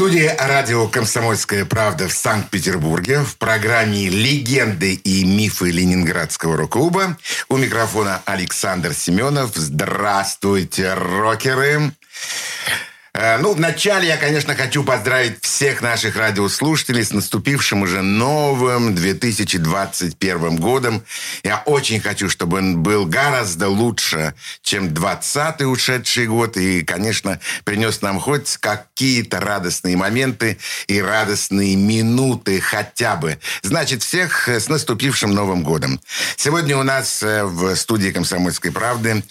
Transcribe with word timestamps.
Студии 0.00 0.34
радио 0.38 0.88
«Комсомольская 0.88 1.66
правда» 1.66 2.08
в 2.08 2.12
Санкт-Петербурге 2.14 3.20
в 3.20 3.36
программе 3.36 4.08
«Легенды 4.08 4.94
и 4.94 5.26
мифы 5.26 5.70
Ленинградского 5.70 6.56
рок-клуба» 6.56 7.18
у 7.50 7.58
микрофона 7.58 8.22
Александр 8.24 8.94
Семенов. 8.94 9.50
Здравствуйте, 9.54 10.94
рокеры! 10.94 11.92
Э, 13.12 13.38
Ну, 13.38 13.54
вначале 13.54 14.06
я, 14.06 14.16
конечно, 14.16 14.54
хочу 14.54 14.84
поздравить 14.84 15.42
всех 15.42 15.82
наших 15.82 16.16
радиослушателей 16.16 17.04
с 17.04 17.12
наступившим 17.12 17.82
уже 17.82 18.02
новым 18.02 18.94
2021 18.94 20.56
годом. 20.56 21.02
Я 21.42 21.62
очень 21.66 22.00
хочу, 22.00 22.28
чтобы 22.28 22.58
он 22.58 22.82
был 22.82 23.06
гораздо 23.06 23.68
лучше, 23.68 24.34
чем 24.62 24.94
20 24.94 25.62
ушедший 25.62 26.26
год. 26.26 26.56
И, 26.56 26.82
конечно, 26.82 27.40
принес 27.64 28.00
нам 28.02 28.20
хоть 28.20 28.56
какие-то 28.58 29.40
радостные 29.40 29.96
моменты 29.96 30.58
и 30.86 31.00
радостные 31.00 31.76
минуты 31.76 32.60
хотя 32.60 33.16
бы. 33.16 33.38
Значит, 33.62 34.02
всех 34.02 34.48
с 34.48 34.68
наступившим 34.68 35.34
Новым 35.34 35.62
годом. 35.62 36.00
Сегодня 36.36 36.76
у 36.76 36.82
нас 36.82 37.22
э, 37.22 37.44
в 37.44 37.74
студии 37.74 38.10
«Комсомольской 38.10 38.70
правды» 38.70 39.22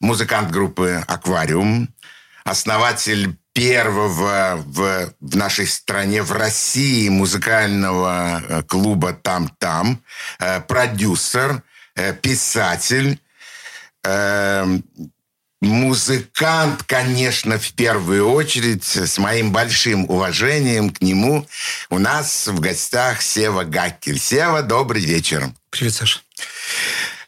музыкант 0.00 0.50
группы 0.50 1.02
«Аквариум», 1.06 1.88
основатель 2.46 3.36
первого 3.52 4.62
в, 4.64 5.14
в 5.20 5.36
нашей 5.36 5.66
стране, 5.66 6.22
в 6.22 6.30
России 6.30 7.08
музыкального 7.08 8.42
э, 8.48 8.62
клуба 8.62 9.14
«Там-там», 9.14 10.00
э, 10.38 10.60
продюсер, 10.60 11.62
э, 11.96 12.14
писатель, 12.14 13.18
э, 14.04 14.78
музыкант, 15.60 16.84
конечно, 16.84 17.58
в 17.58 17.72
первую 17.72 18.30
очередь, 18.30 18.96
с 18.96 19.18
моим 19.18 19.50
большим 19.50 20.08
уважением 20.08 20.90
к 20.90 21.00
нему. 21.00 21.48
У 21.90 21.98
нас 21.98 22.46
в 22.46 22.60
гостях 22.60 23.22
Сева 23.22 23.64
Гаккель. 23.64 24.20
Сева, 24.20 24.62
добрый 24.62 25.02
вечер. 25.02 25.50
Привет, 25.70 25.94
Саша. 25.94 26.20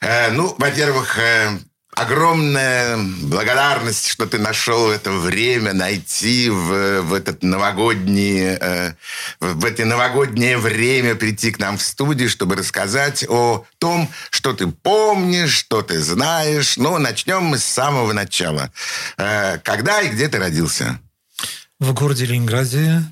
Э, 0.00 0.30
ну, 0.30 0.54
во-первых, 0.58 1.18
э, 1.18 1.58
огромная 1.98 2.96
благодарность, 3.22 4.06
что 4.06 4.26
ты 4.26 4.38
нашел 4.38 4.90
это 4.90 5.10
время 5.10 5.72
найти 5.72 6.48
в, 6.48 7.02
в 7.02 7.12
этот 7.12 7.42
новогодний, 7.42 8.56
э, 8.60 8.94
в 9.40 9.64
это 9.64 9.84
новогоднее 9.84 10.58
время 10.58 11.16
прийти 11.16 11.50
к 11.50 11.58
нам 11.58 11.76
в 11.76 11.82
студию, 11.82 12.28
чтобы 12.28 12.54
рассказать 12.54 13.24
о 13.28 13.66
том, 13.78 14.08
что 14.30 14.52
ты 14.52 14.68
помнишь, 14.68 15.52
что 15.52 15.82
ты 15.82 16.00
знаешь. 16.00 16.76
Ну, 16.76 16.98
начнем 16.98 17.42
мы 17.42 17.58
с 17.58 17.64
самого 17.64 18.12
начала. 18.12 18.72
Э, 19.16 19.58
когда 19.58 20.00
и 20.00 20.08
где 20.08 20.28
ты 20.28 20.38
родился? 20.38 21.00
В 21.80 21.92
городе 21.94 22.26
Ленинграде 22.26 23.02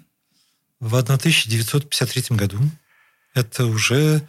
в 0.79 0.95
1953 0.95 2.37
году. 2.37 2.61
Это 3.35 3.67
уже, 3.67 4.23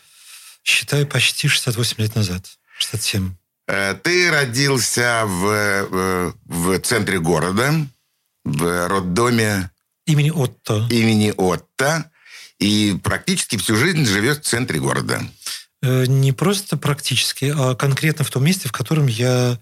считаю, 0.64 1.06
почти 1.06 1.48
68 1.48 1.96
лет 2.00 2.16
назад. 2.16 2.46
67. 2.80 3.36
Э, 3.68 3.96
Ты 4.02 4.32
родился 4.32 5.23
в, 5.26 5.46
э, 5.48 6.32
в 6.46 6.80
центре 6.80 7.20
города, 7.20 7.73
в 8.46 8.88
роддоме 8.88 9.70
Имени 10.06 10.30
Отто. 10.32 10.88
имени 10.90 11.34
Отто, 11.36 12.10
и 12.60 12.98
практически 13.04 13.58
всю 13.58 13.76
жизнь 13.76 14.05
живет 14.05 14.45
в 14.45 14.48
центре 14.48 14.80
города. 14.80 15.22
Э, 15.83 16.05
Не 16.05 16.32
просто 16.32 16.78
практически, 16.78 17.54
а 17.55 17.76
конкретно 17.76 18.23
в 18.23 18.30
том 18.32 18.44
месте, 18.45 18.70
в 18.70 18.72
котором 18.72 19.08
я 19.08 19.60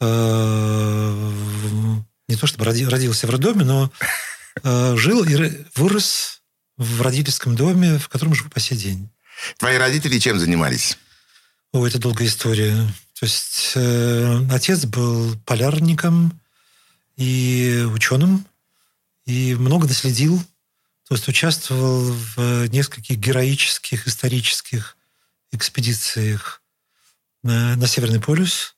э, 0.00 1.30
не 2.28 2.36
то 2.36 2.46
чтобы 2.46 2.64
роди- 2.64 2.88
родился 2.88 3.26
в 3.26 3.30
роддоме, 3.30 3.64
но 3.64 3.92
э, 4.62 4.96
жил 4.96 5.22
и 5.24 5.64
вырос 5.74 6.40
в 6.78 7.02
родительском 7.02 7.56
доме, 7.56 7.98
в 7.98 8.08
котором 8.08 8.34
живу 8.34 8.48
по 8.50 8.60
сей 8.60 8.76
день. 8.78 9.10
Твои 9.58 9.76
родители 9.76 10.18
чем 10.18 10.38
занимались? 10.38 10.96
О, 11.72 11.86
это 11.86 11.98
долгая 11.98 12.26
история. 12.28 12.86
То 13.18 13.26
есть 13.26 13.72
э, 13.74 14.46
отец 14.48 14.84
был 14.84 15.36
полярником 15.44 16.40
и 17.16 17.84
ученым, 17.92 18.46
и 19.26 19.56
много 19.56 19.88
наследил. 19.88 20.38
То 21.08 21.16
есть 21.16 21.26
участвовал 21.26 22.12
в 22.12 22.66
нескольких 22.68 23.16
героических 23.18 24.06
исторических 24.06 24.96
экспедициях 25.50 26.62
на, 27.42 27.74
на 27.74 27.88
Северный 27.88 28.20
полюс. 28.20 28.76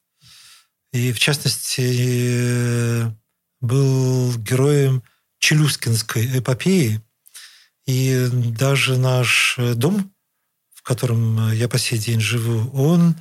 И, 0.92 1.12
в 1.12 1.18
частности, 1.18 1.82
э, 1.82 3.10
был 3.60 4.34
героем 4.38 5.02
Челюскинской 5.38 6.38
эпопеи. 6.38 7.02
И 7.84 8.28
даже 8.32 8.96
наш 8.96 9.56
э, 9.58 9.74
дом, 9.74 10.14
в 10.72 10.80
котором 10.80 11.52
я 11.52 11.68
по 11.68 11.78
сей 11.78 11.98
день 11.98 12.20
живу, 12.20 12.70
он 12.70 13.10
э, 13.10 13.14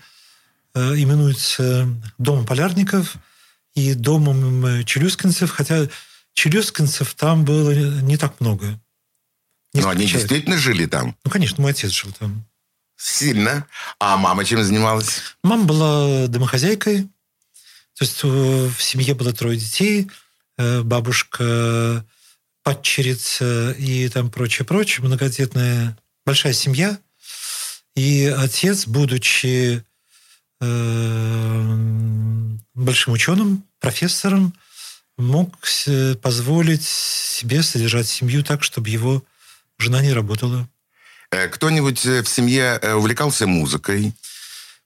именуется 0.76 1.88
Домом 2.18 2.46
полярников 2.46 3.16
и 3.76 3.94
Домом 3.94 4.66
э, 4.66 4.84
челюскинцев, 4.84 5.52
хотя 5.52 5.88
челюскинцев 6.34 7.14
там 7.16 7.46
было 7.46 7.72
не 8.02 8.18
так 8.18 8.40
много. 8.40 8.66
Ну, 8.68 8.80
Несколько 9.74 9.92
они 9.92 10.08
человек. 10.08 10.28
действительно 10.30 10.58
жили 10.58 10.86
там. 10.86 11.16
Ну, 11.24 11.32
конечно, 11.32 11.62
мой 11.62 11.72
отец 11.72 11.92
жил 11.92 12.12
там. 12.18 12.46
Сильно. 12.98 13.66
А 14.00 14.18
мама 14.18 14.44
чем 14.44 14.64
занималась? 14.64 15.22
Мама 15.44 15.64
была 15.66 16.28
домохозяйкой. 16.28 17.04
То 17.98 18.06
есть 18.06 18.20
э, 18.24 18.28
в 18.76 18.82
семье 18.82 19.14
было 19.14 19.32
трое 19.34 19.58
детей. 19.58 20.10
э, 20.58 20.82
Бабушка, 20.82 22.06
падчерица 22.64 23.72
и 23.78 24.10
там 24.10 24.30
прочее-прочее. 24.32 25.06
Многодетная 25.06 25.98
большая 26.26 26.54
семья. 26.54 26.98
И 27.96 28.26
отец, 28.38 28.86
будучи 28.88 29.78
э, 29.78 29.84
большим 32.74 33.14
ученым, 33.14 33.64
профессором, 33.80 34.54
мог 35.18 35.58
позволить 36.22 36.84
себе 36.84 37.64
содержать 37.64 38.08
семью 38.08 38.44
так, 38.44 38.64
чтобы 38.64 38.90
его 38.90 39.24
жена 39.78 40.02
не 40.02 40.14
работала. 40.14 40.68
Э, 41.32 41.48
Кто-нибудь 41.48 42.06
э, 42.06 42.24
в 42.24 42.30
семье 42.30 42.80
э, 42.82 42.94
увлекался 42.94 43.48
музыкой? 43.48 44.14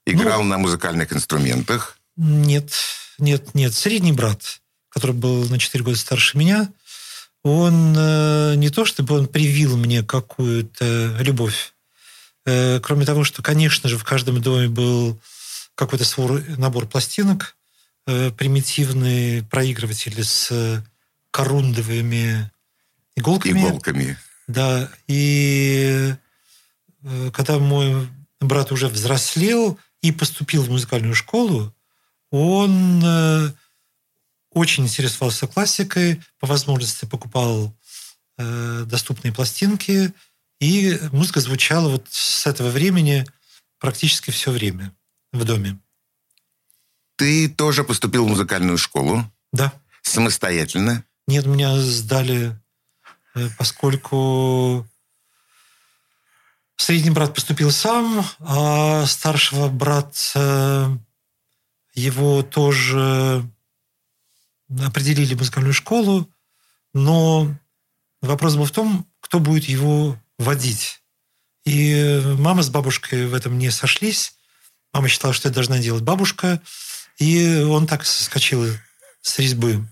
Играл 0.06 0.42
Ну, 0.42 0.50
на 0.50 0.58
музыкальных 0.58 1.12
инструментах? 1.12 1.98
Нет, 2.16 2.72
нет, 3.18 3.54
нет. 3.54 3.72
Средний 3.74 4.12
брат, 4.12 4.60
который 4.90 5.12
был 5.12 5.48
на 5.48 5.58
4 5.58 5.82
года 5.82 5.96
старше 5.96 6.36
меня, 6.36 6.68
он 7.42 7.92
не 7.92 8.70
то 8.70 8.84
чтобы 8.84 9.18
он 9.18 9.26
привил 9.26 9.76
мне 9.76 10.02
какую-то 10.02 11.16
любовь. 11.20 11.74
Кроме 12.44 13.04
того, 13.04 13.24
что, 13.24 13.42
конечно 13.42 13.88
же, 13.88 13.98
в 13.98 14.04
каждом 14.04 14.40
доме 14.40 14.68
был 14.68 15.18
какой-то 15.74 16.04
свой 16.04 16.44
набор 16.56 16.86
пластинок, 16.86 17.56
э, 18.06 18.30
примитивные 18.30 19.42
проигрыватели 19.42 20.22
с 20.22 20.82
корундовыми 21.30 22.50
иголками. 23.16 23.60
Иголками. 23.60 24.18
Да, 24.46 24.90
и 25.08 26.14
э, 27.02 27.30
когда 27.32 27.58
мой 27.58 28.08
брат 28.40 28.72
уже 28.72 28.88
взрослел 28.88 29.78
и 30.02 30.12
поступил 30.12 30.62
в 30.62 30.70
музыкальную 30.70 31.14
школу, 31.14 31.74
он 32.30 33.02
э, 33.04 33.50
очень 34.50 34.84
интересовался 34.84 35.46
классикой, 35.46 36.22
по 36.38 36.46
возможности 36.46 37.04
покупал 37.04 37.74
доступные 38.36 39.32
пластинки, 39.32 40.12
и 40.58 40.98
музыка 41.12 41.38
звучала 41.38 41.88
вот 41.88 42.08
с 42.10 42.48
этого 42.48 42.68
времени 42.68 43.24
практически 43.78 44.32
все 44.32 44.50
время 44.50 44.92
в 45.34 45.44
доме. 45.44 45.78
Ты 47.16 47.48
тоже 47.48 47.84
поступил 47.84 48.24
в 48.24 48.28
музыкальную 48.28 48.78
школу 48.78 49.24
Да. 49.52 49.72
самостоятельно? 50.02 51.04
Нет, 51.26 51.46
меня 51.46 51.76
сдали, 51.78 52.58
э, 53.34 53.48
поскольку 53.58 54.86
средний 56.76 57.10
брат 57.10 57.34
поступил 57.34 57.70
сам, 57.70 58.24
а 58.40 59.06
старшего 59.06 59.68
брата 59.68 60.98
его 61.94 62.42
тоже 62.42 63.48
определили 64.82 65.34
в 65.34 65.38
музыкальную 65.38 65.74
школу, 65.74 66.28
но 66.92 67.54
вопрос 68.20 68.56
был 68.56 68.64
в 68.64 68.70
том, 68.72 69.06
кто 69.20 69.38
будет 69.38 69.64
его 69.64 70.18
водить. 70.38 71.00
И 71.64 72.20
мама 72.38 72.62
с 72.62 72.68
бабушкой 72.70 73.26
в 73.26 73.34
этом 73.34 73.56
не 73.58 73.70
сошлись. 73.70 74.34
Мама 74.94 75.08
считала, 75.08 75.34
что 75.34 75.48
это 75.48 75.56
должна 75.56 75.78
делать 75.78 76.04
бабушка. 76.04 76.62
И 77.18 77.58
он 77.68 77.86
так 77.86 78.06
соскочил 78.06 78.64
с 79.20 79.38
резьбы. 79.40 79.84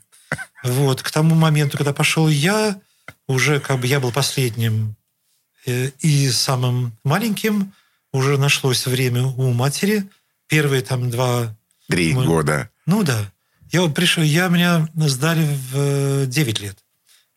Вот. 0.63 1.03
К 1.03 1.11
тому 1.11 1.35
моменту, 1.35 1.77
когда 1.77 1.93
пошел 1.93 2.29
я, 2.29 2.81
уже 3.27 3.59
как 3.59 3.81
бы 3.81 3.89
я 3.89 3.99
был 3.99 4.13
последним 4.13 4.95
э, 5.67 5.91
и 5.99 6.31
самым 6.31 6.97
маленьким, 7.03 7.75
уже 8.13 8.39
нашлось 8.39 8.87
время 8.87 9.25
у 9.25 9.53
матери. 9.53 10.09
Первые 10.47 10.83
там 10.83 11.11
два... 11.11 11.57
Три 11.89 12.15
мы... 12.15 12.25
года. 12.25 12.71
Ну 12.87 13.03
да. 13.03 13.33
Я 13.73 13.89
пришел, 13.89 14.23
я 14.23 14.49
меня 14.49 14.89
сдали 14.95 15.49
в 15.73 16.27
9 16.27 16.61
лет. 16.61 16.79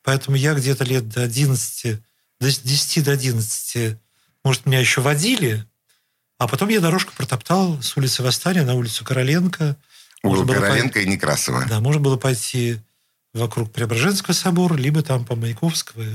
Поэтому 0.03 0.37
я 0.37 0.53
где-то 0.53 0.83
лет 0.83 1.09
до 1.09 1.23
11, 1.23 1.99
до 2.39 2.63
10 2.63 3.03
до 3.03 3.11
11, 3.11 3.97
может, 4.43 4.65
меня 4.67 4.79
еще 4.79 5.01
водили, 5.01 5.65
а 6.37 6.47
потом 6.47 6.69
я 6.69 6.81
дорожку 6.81 7.13
протоптал 7.15 7.81
с 7.81 7.95
улицы 7.97 8.23
Восстания 8.23 8.63
на 8.63 8.75
улицу 8.75 9.05
Короленко. 9.05 9.77
Угол 10.23 10.45
Короленко 10.45 10.93
пойти, 10.93 11.07
и 11.07 11.11
Некрасова. 11.11 11.65
Да, 11.67 11.79
можно 11.79 12.01
было 12.01 12.17
пойти 12.17 12.79
вокруг 13.33 13.71
Преображенского 13.71 14.33
собора, 14.33 14.75
либо 14.75 15.01
там 15.01 15.25
по 15.25 15.35
Маяковского. 15.35 16.05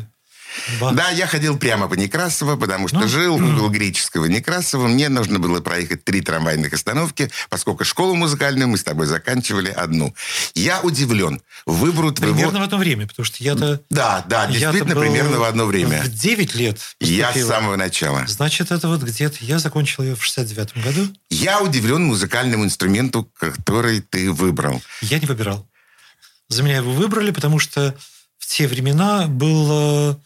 Бах. 0.81 0.95
Да, 0.95 1.11
я 1.11 1.27
ходил 1.27 1.59
прямо 1.59 1.89
по 1.89 1.95
Некрасово, 1.95 2.57
потому 2.57 2.89
что 2.89 3.01
ну, 3.01 3.09
жил 3.09 3.39
в 3.39 3.43
угол 3.43 3.71
Греческого 3.71 4.27
Некрасова. 4.27 4.87
Мне 4.89 5.09
нужно 5.09 5.39
было 5.39 5.61
проехать 5.61 6.05
три 6.05 6.21
трамвайных 6.21 6.73
остановки, 6.73 7.31
поскольку 7.49 7.85
школу 7.85 8.15
музыкальную 8.15 8.69
мы 8.69 8.79
с 8.79 8.85
тобой 8.85 9.07
заканчивали 9.07 9.71
одну. 9.71 10.15
Я 10.55 10.81
удивлен. 10.81 11.41
Выбору 11.67 12.13
твоего... 12.13 12.35
Примерно 12.35 12.61
в 12.61 12.63
одно 12.63 12.79
время, 12.79 13.07
потому 13.07 13.25
что 13.25 13.43
я-то... 13.43 13.81
Да, 13.91 14.25
да, 14.29 14.47
действительно, 14.47 14.97
примерно 14.97 15.39
в 15.39 15.45
одно 15.45 15.67
время. 15.67 16.03
В 16.03 16.09
9 16.09 16.55
лет 16.55 16.79
поступила. 16.99 17.17
Я 17.17 17.33
с 17.33 17.47
самого 17.47 17.77
начала. 17.77 18.27
Значит, 18.27 18.71
это 18.71 18.89
вот 18.89 19.03
где-то... 19.03 19.37
Я 19.41 19.59
закончил 19.59 20.03
ее 20.03 20.15
в 20.15 20.25
69 20.25 20.85
году. 20.85 21.09
Я 21.31 21.61
удивлен 21.61 22.05
музыкальному 22.05 22.65
инструменту, 22.65 23.31
который 23.39 24.01
ты 24.01 24.31
выбрал. 24.31 24.83
Я 25.03 25.19
не 25.19 25.27
выбирал. 25.27 25.67
За 26.49 26.63
меня 26.63 26.77
его 26.77 26.93
выбрали, 26.93 27.31
потому 27.31 27.59
что 27.59 27.95
в 28.39 28.47
те 28.47 28.67
времена 28.67 29.27
было 29.29 30.21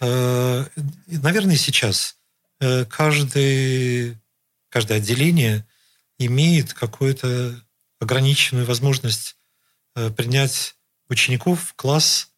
наверное, 0.00 1.56
сейчас 1.56 2.16
э, 2.60 2.84
каждый, 2.84 4.18
каждое 4.68 4.98
отделение 4.98 5.66
имеет 6.18 6.74
какую-то 6.74 7.60
ограниченную 8.00 8.66
возможность 8.66 9.36
э, 9.94 10.10
принять 10.10 10.74
учеников 11.08 11.68
в 11.68 11.74
класс 11.74 12.30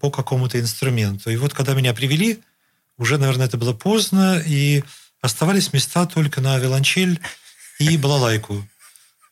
по 0.00 0.10
какому-то 0.10 0.58
инструменту. 0.58 1.30
И 1.30 1.36
вот 1.36 1.54
когда 1.54 1.74
меня 1.74 1.94
привели, 1.94 2.40
уже, 2.96 3.16
наверное, 3.16 3.46
это 3.46 3.56
было 3.56 3.72
поздно, 3.72 4.42
и 4.44 4.82
оставались 5.20 5.72
места 5.72 6.04
только 6.06 6.40
на 6.40 6.58
виолончель 6.58 7.20
и 7.78 7.96
балалайку. 7.96 8.66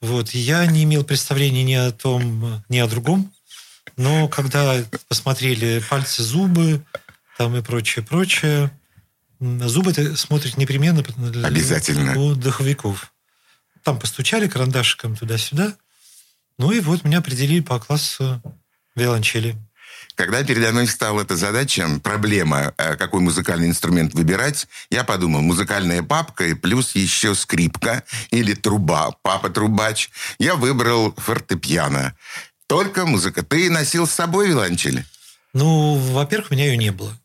Вот. 0.01 0.31
Я 0.31 0.67
не 0.67 0.85
имел 0.85 1.05
представления 1.05 1.65
ни 1.65 1.75
о 1.75 1.91
том, 1.91 2.63
ни 2.69 2.79
о 2.79 2.87
другом. 2.87 3.33
Но 3.97 4.29
когда 4.29 4.85
посмотрели 5.09 5.83
пальцы, 5.89 6.23
зубы, 6.23 6.85
там 7.37 7.57
и 7.57 7.63
прочее, 7.63 8.05
прочее. 8.05 8.71
Зубы 9.39 9.93
ты 9.93 10.17
смотришь 10.17 10.57
непременно 10.57 11.05
Обязательно. 11.45 12.19
у 12.19 12.35
духовиков. 12.35 13.13
Там 13.83 13.99
постучали 13.99 14.49
карандашиком 14.49 15.15
туда-сюда. 15.15 15.75
Ну 16.59 16.73
и 16.73 16.81
вот 16.81 17.05
меня 17.05 17.19
определили 17.19 17.61
по 17.61 17.79
классу 17.79 18.43
виолончели. 18.95 19.57
Когда 20.15 20.43
передо 20.43 20.73
мной 20.73 20.87
стала 20.87 21.21
эта 21.21 21.37
задача, 21.37 21.87
проблема, 22.03 22.73
э, 22.79 22.97
какой 22.97 23.21
музыкальный 23.21 23.69
инструмент 23.69 24.15
выбирать, 24.15 24.67
я 24.89 25.05
подумал, 25.05 25.43
музыкальная 25.43 26.03
папка 26.03 26.47
и 26.47 26.55
плюс 26.55 26.95
еще 26.95 27.35
скрипка 27.35 28.03
или 28.31 28.55
труба, 28.55 29.11
папа-трубач. 29.23 30.09
Я 30.39 30.55
выбрал 30.55 31.13
фортепиано. 31.19 32.17
Только 32.67 33.05
музыка. 33.05 33.43
Ты 33.43 33.71
носил 33.71 34.07
с 34.07 34.13
собой 34.13 34.49
виолончель? 34.49 35.05
Ну, 35.53 35.97
во-первых, 35.97 36.51
у 36.51 36.55
меня 36.55 36.65
ее 36.65 36.79
не 36.79 36.93
было. 36.93 37.17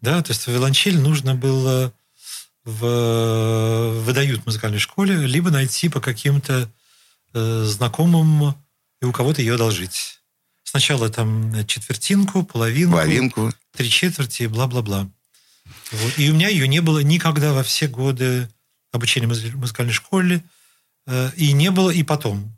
Да, 0.00 0.22
то 0.22 0.32
есть 0.32 0.46
виолончель 0.46 0.98
нужно 0.98 1.34
было 1.34 1.92
в, 2.64 4.00
выдают 4.04 4.42
в 4.42 4.46
музыкальной 4.46 4.78
школе, 4.78 5.26
либо 5.26 5.50
найти 5.50 5.88
по 5.88 6.00
каким-то 6.00 6.70
э, 7.34 7.64
знакомым 7.64 8.54
и 9.00 9.04
у 9.04 9.12
кого-то 9.12 9.40
ее 9.40 9.54
одолжить. 9.54 10.20
Сначала 10.64 11.08
там 11.08 11.66
четвертинку, 11.66 12.44
половинку, 12.44 12.96
половинку. 12.96 13.52
три 13.74 13.88
четверти, 13.88 14.44
бла-бла-бла. 14.44 15.08
Вот. 15.92 16.18
И 16.18 16.30
у 16.30 16.34
меня 16.34 16.48
ее 16.48 16.68
не 16.68 16.80
было 16.80 16.98
никогда 16.98 17.52
во 17.52 17.62
все 17.62 17.88
годы 17.88 18.48
обучения 18.92 19.26
в 19.26 19.56
музыкальной 19.56 19.94
школе, 19.94 20.44
э, 21.06 21.30
и 21.36 21.52
не 21.52 21.70
было 21.70 21.90
и 21.90 22.02
потом. 22.02 22.57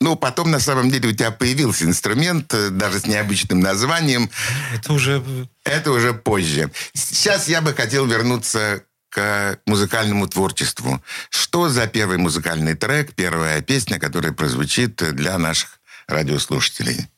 Ну, 0.00 0.14
потом, 0.14 0.50
на 0.50 0.60
самом 0.60 0.90
деле, 0.90 1.08
у 1.08 1.12
тебя 1.12 1.32
появился 1.32 1.84
инструмент, 1.84 2.54
э, 2.54 2.70
даже 2.70 3.00
с 3.00 3.06
необычным 3.06 3.60
названием. 3.60 4.30
Это 4.74 4.92
уже... 4.92 5.22
Это 5.64 5.90
уже 5.90 6.14
позже. 6.14 6.70
Сейчас 6.94 7.48
я 7.48 7.60
бы 7.60 7.74
хотел 7.74 8.06
вернуться 8.06 8.84
к 9.10 9.58
музыкальному 9.66 10.28
творчеству. 10.28 11.02
Что 11.30 11.68
за 11.68 11.86
первый 11.86 12.18
музыкальный 12.18 12.74
трек, 12.74 13.14
первая 13.14 13.60
песня, 13.60 13.98
которая 13.98 14.32
прозвучит 14.32 14.96
для 15.14 15.36
наших 15.38 15.80
радиослушателей? 16.06 17.08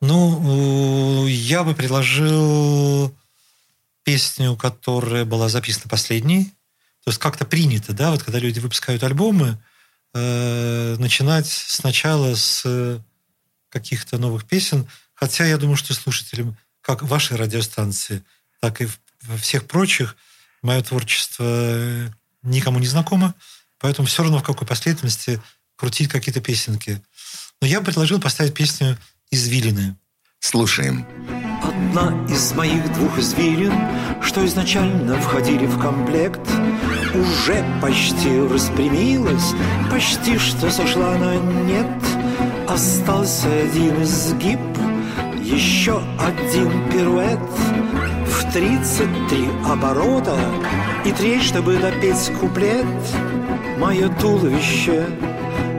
Ну, 0.00 1.26
я 1.28 1.62
бы 1.62 1.74
предложил 1.74 3.16
песню, 4.04 4.56
которая 4.56 5.24
была 5.24 5.48
записана 5.48 5.88
последней. 5.88 6.44
То 7.04 7.10
есть 7.10 7.18
как-то 7.18 7.44
принято, 7.44 7.92
да, 7.92 8.10
вот 8.10 8.22
когда 8.22 8.38
люди 8.38 8.58
выпускают 8.58 9.02
альбомы, 9.02 9.58
э, 10.14 10.96
начинать 10.98 11.46
сначала 11.46 12.34
с 12.34 12.62
э, 12.64 13.00
каких-то 13.68 14.18
новых 14.18 14.44
песен. 14.44 14.86
Хотя 15.14 15.46
я 15.46 15.56
думаю, 15.58 15.76
что 15.76 15.94
слушателям 15.94 16.56
как 16.80 17.02
вашей 17.02 17.36
радиостанции, 17.36 18.24
так 18.60 18.80
и 18.80 18.88
во 19.22 19.36
всех 19.36 19.66
прочих 19.66 20.16
мое 20.62 20.82
творчество 20.82 21.44
э, 21.46 22.10
никому 22.42 22.78
не 22.78 22.86
знакомо, 22.86 23.34
поэтому 23.78 24.06
все 24.06 24.22
равно 24.22 24.38
в 24.38 24.44
какой 24.44 24.66
последовательности 24.66 25.40
крутить 25.76 26.10
какие-то 26.10 26.40
песенки. 26.40 27.02
Но 27.60 27.66
я 27.66 27.80
предложил 27.80 28.20
поставить 28.20 28.54
песню 28.54 28.98
«Извилины». 29.30 29.96
Слушаем. 30.40 31.51
Одна 31.94 32.14
из 32.26 32.54
моих 32.54 32.90
двух 32.94 33.18
извилин, 33.18 33.74
что 34.22 34.42
изначально 34.46 35.14
входили 35.16 35.66
в 35.66 35.78
комплект, 35.78 36.40
уже 37.14 37.62
почти 37.82 38.40
распрямилась, 38.40 39.52
почти 39.90 40.38
что 40.38 40.70
сошла 40.70 41.18
на 41.18 41.36
нет. 41.36 41.86
Остался 42.66 43.48
один 43.48 44.02
изгиб, 44.02 44.58
еще 45.42 46.00
один 46.18 46.70
пируэт 46.90 47.38
В 48.26 48.52
тридцать 48.54 49.28
три 49.28 49.48
оборота 49.68 50.38
и 51.04 51.12
треть, 51.12 51.42
чтобы 51.42 51.76
допеть 51.76 52.32
куплет 52.40 52.86
Мое 53.78 54.08
туловище, 54.18 55.06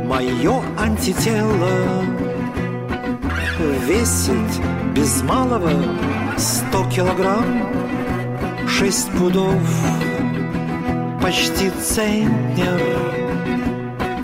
мое 0.06 0.62
антитело 0.78 2.04
Весит 3.88 4.62
без 4.94 5.22
малого 5.24 5.72
сто 6.38 6.88
килограмм. 6.90 7.68
Шесть 8.68 9.12
пудов, 9.12 9.62
почти 11.22 11.70
центнер. 11.72 12.82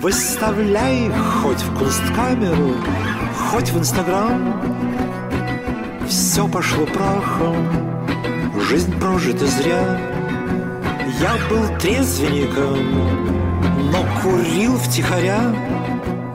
Выставляй 0.00 1.10
хоть 1.42 1.62
в 1.62 1.78
кунсткамеру, 1.78 2.74
хоть 3.50 3.70
в 3.70 3.78
Инстаграм. 3.78 4.60
Все 6.08 6.48
пошло 6.48 6.86
прахом, 6.86 7.56
жизнь 8.68 8.98
прожита 8.98 9.46
зря. 9.46 10.00
Я 11.20 11.34
был 11.50 11.78
трезвенником, 11.78 12.78
но 13.92 14.04
курил 14.22 14.76
втихаря 14.76 15.52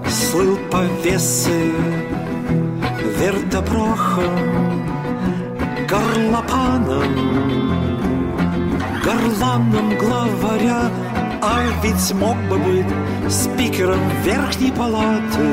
Слыл 0.08 0.58
повесы 0.70 1.74
вертопрохом, 3.26 4.86
горлопаном, 5.90 7.12
горланом 9.04 9.98
главаря, 9.98 10.92
а 11.42 11.64
ведь 11.82 12.14
мог 12.14 12.38
бы 12.50 12.58
быть 12.60 13.32
спикером 13.32 14.00
верхней 14.24 14.72
палаты, 14.72 15.48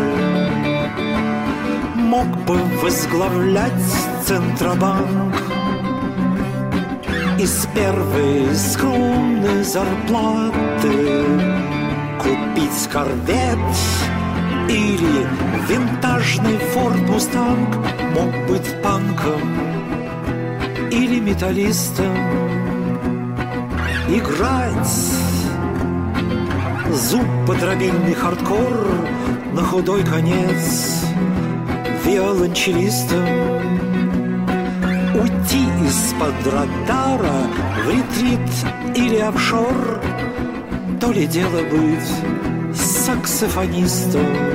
мог 1.96 2.26
бы 2.44 2.58
возглавлять 2.82 3.72
Центробанк. 4.26 5.34
Из 7.38 7.66
первой 7.74 8.54
скромной 8.54 9.64
зарплаты 9.64 11.24
купить 12.18 12.88
корвет 12.92 13.58
или 14.72 15.26
винтажный 15.68 16.58
Форд 16.58 17.00
Мустанг 17.08 17.76
мог 18.14 18.32
быть 18.48 18.82
панком 18.82 19.42
или 20.90 21.20
металлистом. 21.20 22.16
Играть 24.08 25.22
зубодробильный 26.90 28.14
хардкор 28.14 28.88
на 29.52 29.62
худой 29.62 30.04
конец 30.04 31.04
виолончелистом 32.04 33.24
Уйти 35.14 35.64
из-под 35.86 36.52
радара 36.52 37.46
в 37.84 37.88
ретрит 37.88 38.96
или 38.96 39.16
офшор 39.16 40.02
То 41.00 41.12
ли 41.12 41.26
дело 41.26 41.62
быть 41.70 42.76
саксофонистом 42.76 44.51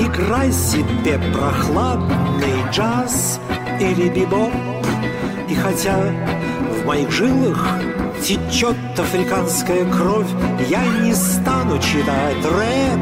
Играй 0.00 0.52
себе 0.52 1.18
прохладный 1.32 2.70
джаз 2.70 3.40
или 3.80 4.08
бибоп 4.08 4.52
И 5.48 5.54
хотя 5.56 5.96
в 6.70 6.86
моих 6.86 7.10
жилах 7.10 7.66
течет 8.22 8.76
африканская 8.96 9.84
кровь 9.90 10.28
Я 10.68 10.84
не 11.02 11.14
стану 11.14 11.78
читать 11.80 12.44
рэп. 12.44 13.00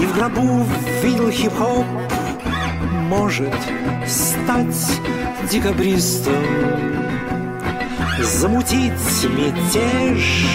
И 0.00 0.04
в 0.04 0.14
гробу 0.14 0.66
видел 1.02 1.30
хип-хоп. 1.30 1.86
Может 3.08 3.54
стать 4.06 5.00
декабристом. 5.50 6.34
Замутить 8.20 9.24
мятеж, 9.24 10.46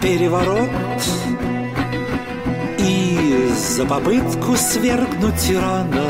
переворот 0.00 0.68
И 2.78 3.27
за 3.58 3.84
попытку 3.84 4.56
свергнуть 4.56 5.36
тирана 5.36 6.06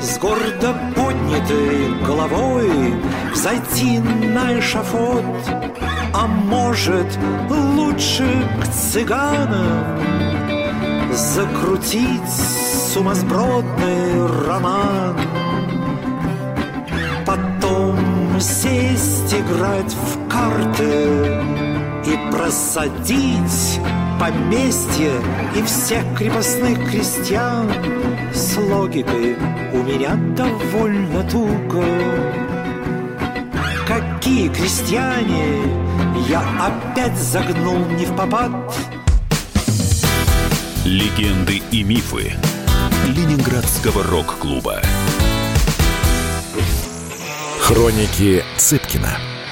С 0.00 0.18
гордо 0.18 0.74
поднятой 0.94 1.94
головой 2.04 2.94
Взойти 3.32 3.98
на 3.98 4.58
эшафот. 4.58 5.24
А 6.12 6.26
может 6.26 7.06
лучше 7.48 8.26
к 8.60 8.68
цыганам 8.72 9.98
Закрутить 11.12 12.30
сумасбродный 12.92 14.26
роман. 14.46 15.16
Потом 17.26 18.40
сесть 18.40 19.34
играть 19.34 19.94
в 19.94 20.28
карты 20.28 21.42
И 22.06 22.32
просадить 22.32 23.80
поместье 24.18 25.12
и 25.54 25.62
всех 25.62 26.02
крепостных 26.16 26.90
крестьян 26.90 27.70
С 28.32 28.56
логикой 28.56 29.36
у 29.72 29.82
меня 29.82 30.14
довольно 30.36 31.22
туго. 31.24 31.84
Какие 33.86 34.48
крестьяне, 34.48 35.62
я 36.28 36.42
опять 36.60 37.16
загнул 37.16 37.78
не 37.86 38.04
в 38.04 38.16
попад? 38.16 38.50
Легенды 40.84 41.62
и 41.70 41.82
мифы 41.82 42.32
Ленинградского 43.06 44.02
рок-клуба. 44.04 44.82
Хроники 47.60 48.42
Цыпкина. 48.56 49.37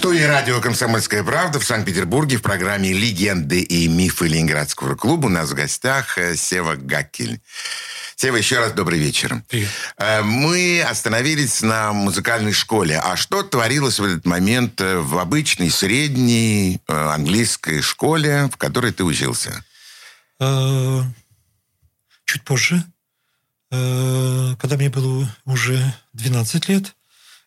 студии 0.00 0.22
радио 0.22 0.62
«Комсомольская 0.62 1.22
правда» 1.22 1.60
в 1.60 1.64
Санкт-Петербурге 1.66 2.38
в 2.38 2.42
программе 2.42 2.90
«Легенды 2.90 3.60
и 3.60 3.86
мифы 3.86 4.28
Ленинградского 4.28 4.94
клуба» 4.94 5.26
у 5.26 5.28
нас 5.28 5.50
в 5.50 5.54
гостях 5.54 6.16
э, 6.16 6.36
Сева 6.36 6.74
Гакель. 6.74 7.42
Сева, 8.16 8.36
еще 8.36 8.60
раз 8.60 8.72
добрый 8.72 8.98
вечер. 8.98 9.42
Привет. 9.46 9.68
Э, 9.98 10.22
Мы 10.22 10.80
остановились 10.80 11.60
на 11.60 11.92
музыкальной 11.92 12.54
школе. 12.54 12.98
А 12.98 13.14
что 13.18 13.42
творилось 13.42 13.98
в 13.98 14.04
этот 14.04 14.24
момент 14.24 14.80
э, 14.80 15.00
в 15.00 15.18
обычной 15.18 15.70
средней 15.70 16.80
английской 16.86 17.82
школе, 17.82 18.48
в 18.50 18.56
которой 18.56 18.92
ты 18.92 19.04
учился? 19.04 19.62
Чуть 22.24 22.42
позже, 22.46 22.82
когда 23.70 24.76
мне 24.78 24.88
было 24.88 25.30
уже 25.44 25.92
12 26.14 26.68
лет, 26.70 26.94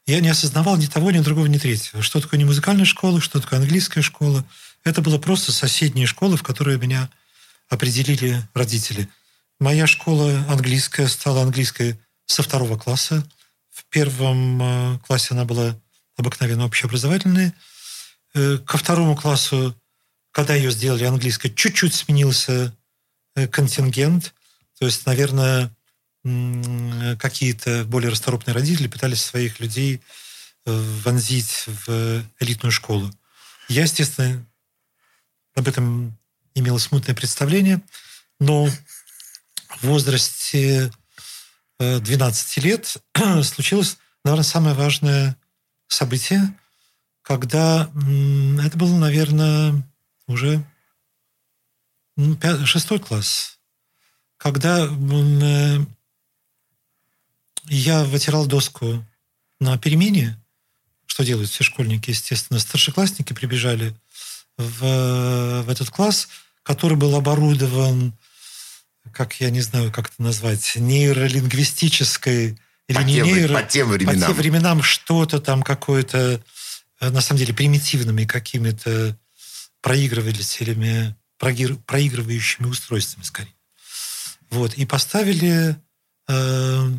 я 0.06 0.20
не 0.20 0.30
осознавал 0.30 0.78
ни 0.78 0.86
того, 0.86 1.12
ни 1.12 1.20
другого, 1.20 1.46
ни 1.46 1.58
третьего. 1.58 2.02
Что 2.02 2.20
такое 2.20 2.38
не 2.38 2.46
музыкальная 2.46 2.86
школа, 2.86 3.22
что 3.22 3.40
такое 3.40 3.60
английская 3.60 4.02
школа. 4.02 4.46
Это 4.84 5.02
была 5.02 5.18
просто 5.18 5.52
соседняя 5.52 6.08
школа, 6.08 6.36
в 6.36 6.44
которую 6.44 6.80
меня 6.80 7.10
определили 7.70 8.42
родители. 8.54 9.08
Моя 9.60 9.88
школа 9.88 10.46
английская 10.50 11.08
стала 11.08 11.42
английской 11.42 11.98
со 12.26 12.44
второго 12.44 12.78
класса. 12.78 13.26
В 13.70 13.86
первом 13.86 14.62
э, 14.62 15.00
классе 15.08 15.30
она 15.32 15.46
была 15.46 15.80
обыкновенно 16.18 16.66
общеобразовательная. 16.66 17.54
Э, 18.34 18.58
Ко 18.58 18.78
второму 18.78 19.16
классу, 19.16 19.76
когда 20.32 20.54
ее 20.54 20.72
сделали 20.72 21.06
английской, 21.06 21.50
чуть-чуть 21.50 21.94
сменился 21.94 22.76
э, 23.36 23.48
контингент. 23.48 24.34
То 24.80 24.86
есть, 24.86 25.06
наверное, 25.06 25.72
какие-то 26.24 27.84
более 27.86 28.10
расторопные 28.10 28.54
родители 28.54 28.88
пытались 28.88 29.22
своих 29.22 29.60
людей 29.60 30.02
э, 30.66 31.00
вонзить 31.04 31.66
в 31.68 32.24
элитную 32.40 32.72
школу. 32.72 33.12
Я, 33.68 33.84
естественно, 33.84 34.46
об 35.54 35.68
этом 35.68 36.18
имел 36.56 36.80
смутное 36.80 37.16
представление, 37.16 37.82
но 38.40 38.68
в 39.70 39.84
возрасте 39.84 40.92
э, 41.80 42.00
12 42.00 42.58
лет 42.64 42.98
случилось, 43.44 43.98
наверное, 44.24 44.44
самое 44.44 44.76
важное 44.76 45.36
событие, 45.88 46.58
когда 47.22 47.90
это 48.64 48.78
было, 48.78 48.98
наверное, 48.98 49.84
уже 50.28 50.64
шестой 52.66 53.00
класс, 53.00 53.60
когда 54.38 54.86
э, 54.86 55.86
я 57.68 58.04
вытирал 58.04 58.46
доску 58.46 59.06
на 59.60 59.78
перемене, 59.78 60.40
что 61.06 61.24
делают 61.24 61.50
все 61.50 61.64
школьники, 61.64 62.10
естественно, 62.10 62.60
старшеклассники 62.60 63.34
прибежали 63.34 63.96
в, 64.58 65.62
в 65.64 65.70
этот 65.70 65.90
класс, 65.90 66.28
который 66.64 66.98
был 66.98 67.16
оборудован, 67.16 68.14
как 69.12 69.40
я 69.42 69.50
не 69.50 69.62
знаю, 69.62 69.92
как 69.92 70.08
это 70.12 70.22
назвать, 70.22 70.76
нейролингвистической 70.76 72.60
или 72.88 72.98
По 72.98 73.02
не 73.02 73.16
тем- 73.16 73.26
нейро... 73.28 73.54
по 73.54 73.64
тем 73.64 73.90
временам. 73.90 74.20
По 74.20 74.28
тем 74.28 74.36
временам 74.36 74.84
что-то 74.84 75.40
там 75.40 75.64
какое-то, 75.64 76.42
э, 77.00 77.10
на 77.10 77.22
самом 77.22 77.40
деле, 77.40 77.54
примитивными 77.54 78.26
какими-то 78.26 79.18
проигрывателями, 79.82 81.16
проигрывающими 81.38 82.68
устройствами, 82.68 83.24
скорее. 83.24 83.54
Вот. 84.50 84.76
И 84.76 84.86
поставили 84.86 85.76
э, 86.28 86.90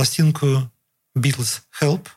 пластинку 0.00 0.72
Beatles 1.14 1.60
Help. 1.78 2.08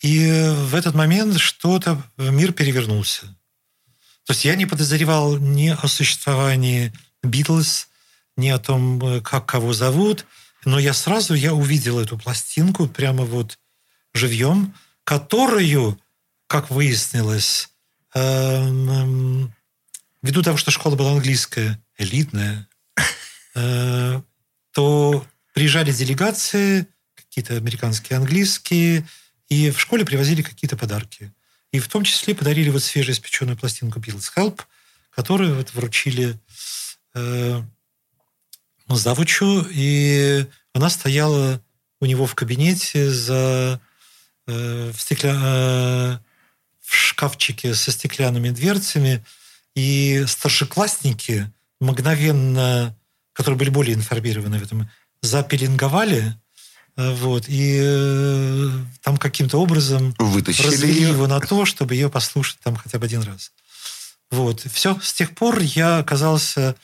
И 0.00 0.30
в 0.54 0.76
этот 0.76 0.94
момент 0.94 1.36
что-то, 1.40 2.00
мир 2.16 2.52
перевернулся. 2.52 3.26
То 4.24 4.32
есть 4.32 4.44
я 4.44 4.54
не 4.54 4.64
подозревал 4.64 5.38
ни 5.38 5.70
о 5.70 5.88
существовании 5.88 6.92
Битлз, 7.24 7.88
ни 8.36 8.48
о 8.48 8.60
том, 8.60 9.04
э, 9.04 9.20
как 9.22 9.46
кого 9.46 9.72
зовут, 9.72 10.24
но 10.64 10.78
я 10.78 10.92
сразу 10.92 11.34
я 11.34 11.52
увидел 11.52 11.98
эту 11.98 12.16
пластинку 12.16 12.86
прямо 12.86 13.24
вот 13.24 13.58
живьем, 14.14 14.72
которую, 15.02 16.00
как 16.46 16.70
выяснилось, 16.70 17.70
эм, 18.14 18.90
эм, 18.90 19.54
ввиду 20.22 20.44
того, 20.44 20.56
что 20.56 20.70
школа 20.70 20.94
была 20.94 21.10
английская, 21.10 21.82
элитная, 21.96 22.68
э, 23.56 24.22
то 24.70 25.26
приезжали 25.58 25.90
делегации, 25.90 26.86
какие-то 27.16 27.56
американские, 27.56 28.18
английские, 28.18 29.04
и 29.48 29.72
в 29.72 29.80
школе 29.80 30.04
привозили 30.04 30.40
какие-то 30.40 30.76
подарки. 30.76 31.32
И 31.72 31.80
в 31.80 31.88
том 31.88 32.04
числе 32.04 32.36
подарили 32.36 32.70
вот 32.70 32.84
свежеиспеченную 32.84 33.58
пластинку 33.58 33.98
Beatles 33.98 34.30
Help, 34.36 34.60
которую 35.10 35.56
вот 35.56 35.74
вручили 35.74 36.38
э, 37.16 37.60
завучу, 38.88 39.66
и 39.68 40.46
она 40.74 40.90
стояла 40.90 41.60
у 42.00 42.06
него 42.06 42.24
в 42.26 42.36
кабинете 42.36 43.10
за, 43.10 43.80
э, 44.46 44.92
в, 44.94 45.00
стекля... 45.00 45.34
э, 45.34 46.18
в 46.80 46.94
шкафчике 46.94 47.74
со 47.74 47.90
стеклянными 47.90 48.50
дверцами, 48.50 49.24
и 49.74 50.24
старшеклассники 50.28 51.52
мгновенно, 51.80 52.96
которые 53.32 53.58
были 53.58 53.70
более 53.70 53.96
информированы 53.96 54.60
в 54.60 54.62
этом, 54.62 54.88
запеленговали, 55.22 56.34
э, 56.96 57.14
вот, 57.14 57.44
и 57.48 57.80
э, 57.82 58.70
там 59.02 59.16
каким-то 59.16 59.58
образом 59.58 60.14
Вытащили 60.18 60.66
развели 60.66 61.00
ее. 61.00 61.08
его 61.10 61.26
на 61.26 61.40
то, 61.40 61.64
чтобы 61.64 61.94
ее 61.94 62.08
послушать 62.08 62.58
там 62.60 62.76
хотя 62.76 62.98
бы 62.98 63.06
один 63.06 63.22
раз. 63.22 63.52
Вот. 64.30 64.60
Все. 64.72 64.98
С 65.00 65.12
тех 65.12 65.34
пор 65.34 65.58
я 65.60 65.98
оказался... 65.98 66.74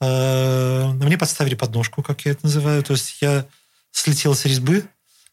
э, 0.00 0.86
мне 0.94 1.18
подставили 1.18 1.54
подножку, 1.54 2.02
как 2.02 2.24
я 2.24 2.32
это 2.32 2.46
называю. 2.46 2.82
То 2.82 2.94
есть 2.94 3.18
я 3.20 3.46
слетел 3.92 4.34
с 4.34 4.44
резьбы, 4.44 4.88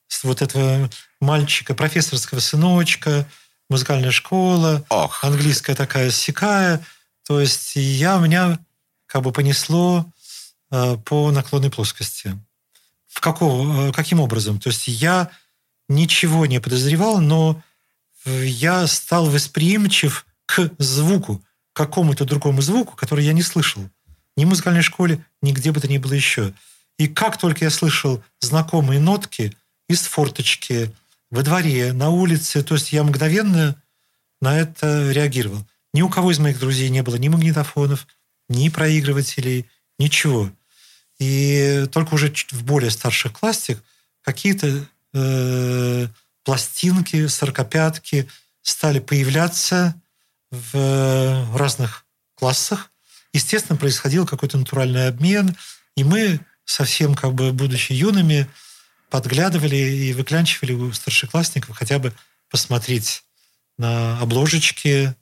с 0.08 0.24
вот 0.24 0.42
этого 0.42 0.90
мальчика, 1.22 1.74
профессорского 1.74 2.40
сыночка, 2.40 3.28
музыкальная 3.70 4.12
школа, 4.12 4.86
Ох. 4.90 5.24
английская 5.24 5.76
такая 5.76 6.12
сякая. 6.12 6.86
То 7.26 7.40
есть 7.40 7.76
я, 7.76 8.18
меня 8.18 8.60
как 9.06 9.24
бы 9.24 9.32
понесло 9.32 10.06
по 10.70 11.32
наклонной 11.32 11.72
плоскости. 11.72 12.38
В 13.08 13.20
какого, 13.20 13.90
э, 13.90 13.92
каким 13.94 14.20
образом? 14.20 14.60
То 14.60 14.70
есть 14.70 14.88
я 14.88 15.32
ничего 15.90 16.46
не 16.46 16.60
подозревал, 16.60 17.20
но 17.20 17.62
э, 18.26 18.46
я 18.46 18.86
стал 18.88 19.28
восприимчив 19.28 20.26
к 20.46 20.70
звуку, 20.78 21.44
к 21.74 21.78
какому-то 21.78 22.26
другому 22.26 22.62
звуку, 22.62 22.96
который 22.96 23.26
я 23.26 23.34
не 23.34 23.42
слышал. 23.42 23.90
Ни 24.36 24.46
в 24.46 24.50
музыкальной 24.50 24.84
школе, 24.84 25.26
ни 25.42 25.52
где 25.52 25.72
бы 25.72 25.80
то 25.80 25.88
ни 25.88 25.98
было 25.98 26.14
еще. 26.14 26.54
И 26.98 27.08
как 27.08 27.38
только 27.38 27.66
я 27.66 27.72
слышал 27.72 28.24
знакомые 28.40 29.00
нотки 29.00 29.56
из 29.88 30.02
форточки, 30.02 30.94
во 31.30 31.44
дворе, 31.44 31.94
на 31.94 32.10
улице, 32.10 32.64
то 32.64 32.76
есть 32.76 32.94
я 32.94 33.04
мгновенно 33.04 33.82
на 34.42 34.58
это 34.58 35.12
реагировал. 35.12 35.66
Ни 35.94 36.02
у 36.02 36.10
кого 36.10 36.32
из 36.32 36.40
моих 36.40 36.60
друзей 36.60 36.90
не 36.90 37.04
было 37.04 37.16
ни 37.16 37.28
магнитофонов, 37.28 38.08
ни 38.50 38.70
проигрывателей, 38.70 39.66
ничего. 40.00 40.52
И 41.20 41.88
только 41.92 42.14
уже 42.14 42.34
в 42.52 42.64
более 42.64 42.92
старших 42.92 43.34
классах 43.34 43.80
какие-то 44.22 44.88
э, 45.14 46.08
пластинки, 46.44 47.28
сорокопятки 47.28 48.28
стали 48.62 49.00
появляться 49.00 50.00
в 50.52 51.58
разных 51.58 52.06
классах. 52.36 52.92
Естественно, 53.34 53.78
происходил 53.78 54.26
какой-то 54.26 54.58
натуральный 54.58 55.08
обмен, 55.08 55.56
и 55.96 56.04
мы 56.04 56.40
совсем 56.66 57.16
как 57.16 57.34
бы 57.34 57.52
будучи 57.52 57.94
юными 57.94 58.48
подглядывали 59.10 59.76
и 59.76 60.14
выклянчивали 60.14 60.74
у 60.74 60.92
старшеклассников 60.92 61.76
хотя 61.76 62.00
бы 62.00 62.14
посмотреть 62.50 63.24
на 63.78 64.20
обложечки. 64.20 65.16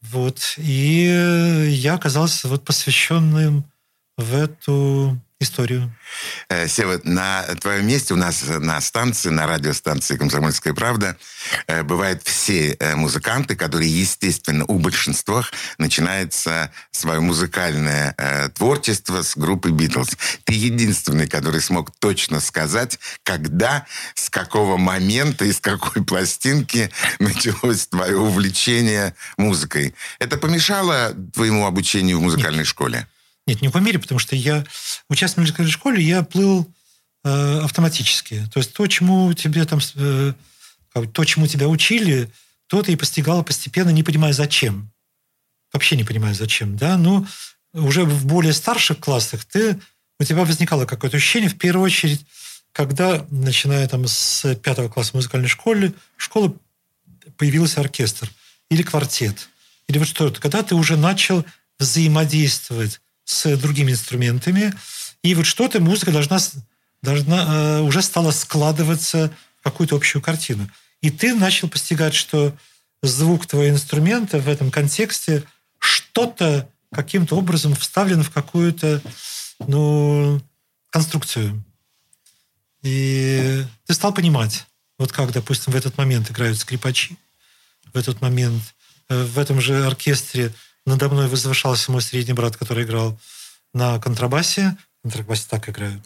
Вот. 0.00 0.54
И 0.58 1.68
я 1.70 1.94
оказался 1.94 2.48
вот 2.48 2.64
посвященным 2.64 3.70
в 4.16 4.34
эту 4.34 5.20
историю. 5.40 5.94
Э, 6.48 6.68
Сева, 6.68 7.00
на 7.04 7.42
твоем 7.60 7.86
месте 7.86 8.14
у 8.14 8.16
нас 8.16 8.44
на 8.46 8.80
станции, 8.80 9.28
на 9.28 9.46
радиостанции 9.46 10.16
«Комсомольская 10.16 10.72
правда» 10.72 11.16
э, 11.66 11.82
бывают 11.82 12.22
все 12.24 12.72
э, 12.72 12.94
музыканты, 12.96 13.54
которые, 13.54 13.90
естественно, 13.90 14.64
у 14.66 14.78
большинства 14.78 15.44
начинается 15.78 16.72
свое 16.90 17.20
музыкальное 17.20 18.14
творчество 18.54 19.22
с 19.22 19.36
группы 19.36 19.70
«Битлз». 19.70 20.16
Ты 20.44 20.54
единственный, 20.54 21.28
который 21.28 21.60
смог 21.60 21.90
точно 21.98 22.40
сказать, 22.40 22.98
когда, 23.22 23.86
с 24.14 24.30
какого 24.30 24.76
момента 24.76 25.44
и 25.44 25.52
с 25.52 25.60
какой 25.60 26.04
пластинки 26.04 26.90
началось 27.18 27.86
твое 27.86 28.16
увлечение 28.16 29.14
музыкой. 29.36 29.94
Это 30.18 30.38
помешало 30.38 31.12
твоему 31.34 31.66
обучению 31.66 32.18
в 32.18 32.22
музыкальной 32.22 32.64
школе? 32.64 33.06
Нет, 33.46 33.60
не 33.60 33.68
по 33.68 33.78
мере, 33.78 33.98
потому 33.98 34.18
что 34.18 34.36
я, 34.36 34.64
участвуя 35.08 35.44
в 35.44 35.46
музыкальной 35.46 35.72
школе, 35.72 36.02
я 36.02 36.22
плыл 36.22 36.72
э, 37.24 37.60
автоматически. 37.60 38.48
То 38.52 38.58
есть 38.58 38.72
то, 38.72 38.86
чему 38.86 39.32
тебе 39.34 39.64
там, 39.64 39.80
э, 39.96 40.32
то, 41.12 41.24
чему 41.24 41.46
тебя 41.46 41.68
учили, 41.68 42.30
то 42.68 42.82
ты 42.82 42.92
и 42.92 42.96
постигал 42.96 43.44
постепенно, 43.44 43.90
не 43.90 44.02
понимая 44.02 44.32
зачем. 44.32 44.90
Вообще 45.72 45.96
не 45.96 46.04
понимая 46.04 46.34
зачем, 46.34 46.76
да. 46.76 46.96
Но 46.96 47.26
уже 47.74 48.04
в 48.04 48.26
более 48.26 48.52
старших 48.52 48.98
классах 48.98 49.44
ты, 49.44 49.78
у 50.18 50.24
тебя 50.24 50.44
возникало 50.44 50.86
какое-то 50.86 51.16
ощущение, 51.16 51.50
в 51.50 51.58
первую 51.58 51.84
очередь, 51.84 52.24
когда, 52.72 53.26
начиная 53.30 53.86
там 53.88 54.06
с 54.06 54.54
пятого 54.56 54.88
класса 54.88 55.12
музыкальной 55.14 55.48
школы, 55.48 55.92
школы 56.16 56.56
появился 57.36 57.80
оркестр 57.80 58.30
или 58.70 58.82
квартет, 58.82 59.48
или 59.88 59.98
вот 59.98 60.08
что-то, 60.08 60.40
когда 60.40 60.62
ты 60.62 60.74
уже 60.74 60.96
начал 60.96 61.44
взаимодействовать 61.78 63.00
с 63.24 63.56
другими 63.56 63.92
инструментами, 63.92 64.74
и 65.22 65.34
вот 65.34 65.46
что-то 65.46 65.80
музыка 65.80 66.12
должна, 66.12 66.38
должна 67.02 67.78
э, 67.78 67.80
уже 67.80 68.02
стала 68.02 68.30
складываться 68.30 69.32
в 69.60 69.64
какую-то 69.64 69.96
общую 69.96 70.20
картину. 70.20 70.68
И 71.00 71.10
ты 71.10 71.34
начал 71.34 71.68
постигать, 71.68 72.14
что 72.14 72.54
звук 73.02 73.46
твоего 73.46 73.74
инструмента 73.74 74.38
в 74.38 74.48
этом 74.48 74.70
контексте 74.70 75.44
что-то 75.78 76.68
каким-то 76.92 77.36
образом 77.36 77.74
вставлено 77.74 78.22
в 78.22 78.30
какую-то 78.30 79.02
ну, 79.66 80.40
конструкцию. 80.90 81.64
И 82.82 83.64
ты 83.86 83.94
стал 83.94 84.12
понимать, 84.12 84.66
вот 84.98 85.12
как, 85.12 85.32
допустим, 85.32 85.72
в 85.72 85.76
этот 85.76 85.96
момент 85.98 86.30
играют 86.30 86.58
скрипачи, 86.58 87.16
в 87.92 87.96
этот 87.96 88.20
момент 88.20 88.62
э, 89.08 89.24
в 89.24 89.38
этом 89.38 89.60
же 89.60 89.86
оркестре 89.86 90.52
надо 90.86 91.08
мной 91.08 91.28
возвышался 91.28 91.90
мой 91.90 92.02
средний 92.02 92.34
брат, 92.34 92.56
который 92.56 92.84
играл 92.84 93.18
на 93.72 93.98
контрабасе. 93.98 94.76
Контрабасе 95.02 95.44
так 95.48 95.68
играют. 95.68 96.02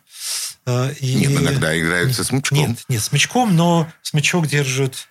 Э, 0.66 0.92
И... 1.00 1.14
Нет, 1.14 1.30
иногда 1.40 1.78
играют 1.78 2.14
со 2.14 2.24
смычком. 2.24 2.58
Нет, 2.58 2.78
нет, 2.88 3.02
смычком, 3.02 3.56
но 3.56 3.90
смычок 4.02 4.46
держит 4.46 5.08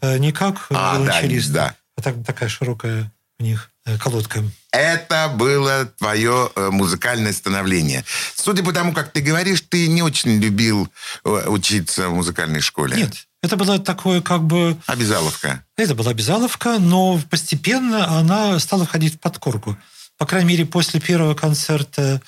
э, 0.00 0.18
не 0.18 0.32
как 0.32 0.66
А, 0.70 0.98
да, 0.98 1.04
виолончелист, 1.04 1.52
да. 1.52 1.74
а 1.96 2.02
так, 2.02 2.24
такая 2.24 2.48
широкая 2.48 3.12
у 3.38 3.42
них 3.42 3.70
э, 3.86 3.98
колодка. 3.98 4.42
Это 4.70 5.32
было 5.36 5.86
твое 5.98 6.50
музыкальное 6.56 7.32
становление. 7.32 8.04
Судя 8.34 8.62
по 8.64 8.72
тому, 8.72 8.92
как 8.92 9.12
ты 9.12 9.20
говоришь, 9.20 9.60
ты 9.62 9.88
не 9.88 10.02
очень 10.02 10.38
любил 10.40 10.88
учиться 11.24 12.08
в 12.08 12.14
музыкальной 12.14 12.60
школе. 12.60 12.96
Нет, 12.96 13.26
это 13.44 13.56
было 13.56 13.78
такое 13.78 14.20
как 14.20 14.42
бы... 14.42 14.76
Обязаловка. 14.86 15.64
Это 15.76 15.94
была 15.94 16.10
обязаловка, 16.10 16.78
но 16.78 17.20
постепенно 17.30 18.18
она 18.18 18.58
стала 18.58 18.86
входить 18.86 19.14
в 19.14 19.20
подкорку. 19.20 19.76
По 20.16 20.26
крайней 20.26 20.48
мере, 20.48 20.66
после 20.66 21.00
первого 21.00 21.34
концерта 21.34 22.22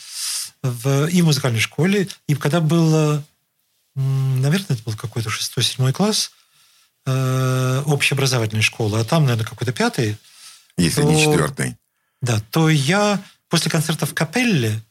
в, 0.63 1.07
и 1.07 1.23
музыкальной 1.23 1.61
школе, 1.61 2.09
и 2.27 2.35
когда 2.35 2.61
было, 2.61 3.25
наверное, 3.95 4.77
это 4.77 4.83
был 4.83 4.95
какой-то 4.95 5.31
шестой-седьмой 5.31 5.93
класс, 5.93 6.33
э, 7.07 7.83
общеобразовательной 7.87 8.63
школы, 8.63 9.01
а 9.01 9.05
там, 9.05 9.25
наверное, 9.25 9.47
какой-то 9.47 9.73
пятый, 9.73 10.19
Если 10.77 11.03
не 11.03 11.15
То- 11.15 11.31
четвертый. 11.33 11.77
да, 12.21 12.41
то 12.51 12.69
я 12.69 13.23
после 13.49 13.71
концерта 13.71 14.05
в 14.07 14.13
капелле, 14.15 14.83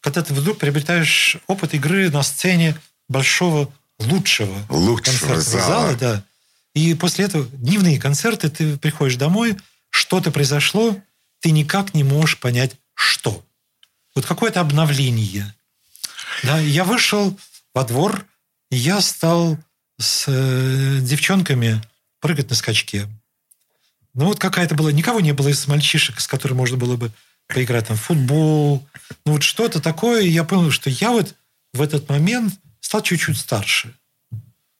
когда 0.00 0.22
ты 0.22 0.34
вдруг 0.34 0.58
приобретаешь 0.58 1.36
опыт 1.46 1.74
игры 1.74 2.10
на 2.10 2.22
сцене 2.22 2.76
большого, 3.08 3.72
лучшего, 4.06 4.56
Лучшего 4.68 5.18
концертного 5.18 5.40
зала. 5.40 5.66
зала, 5.66 5.96
да. 5.96 6.24
И 6.74 6.94
после 6.94 7.26
этого 7.26 7.44
дневные 7.44 8.00
концерты, 8.00 8.48
ты 8.50 8.78
приходишь 8.78 9.16
домой, 9.16 9.56
что-то 9.90 10.30
произошло, 10.30 10.96
ты 11.40 11.50
никак 11.50 11.94
не 11.94 12.04
можешь 12.04 12.38
понять, 12.38 12.76
что. 12.94 13.44
Вот 14.14 14.26
какое-то 14.26 14.60
обновление. 14.60 15.54
Да, 16.42 16.58
я 16.58 16.84
вышел 16.84 17.38
во 17.74 17.84
двор, 17.84 18.24
и 18.70 18.76
я 18.76 19.00
стал 19.00 19.58
с 19.98 20.24
э, 20.28 20.98
девчонками 21.00 21.82
прыгать 22.20 22.50
на 22.50 22.56
скачке. 22.56 23.08
Ну 24.14 24.26
вот 24.26 24.38
какая-то 24.38 24.74
была... 24.74 24.92
Никого 24.92 25.20
не 25.20 25.32
было 25.32 25.48
из 25.48 25.66
мальчишек, 25.66 26.20
с 26.20 26.26
которыми 26.26 26.58
можно 26.58 26.76
было 26.76 26.96
бы 26.96 27.10
поиграть 27.48 27.88
там 27.88 27.96
в 27.96 28.02
футбол. 28.02 28.86
Ну 29.24 29.32
вот 29.32 29.42
что-то 29.42 29.80
такое. 29.80 30.22
И 30.22 30.30
я 30.30 30.44
понял, 30.44 30.70
что 30.70 30.90
я 30.90 31.10
вот 31.10 31.34
в 31.72 31.80
этот 31.80 32.08
момент 32.08 32.54
стал 32.82 33.00
чуть-чуть 33.00 33.38
старше. 33.38 33.94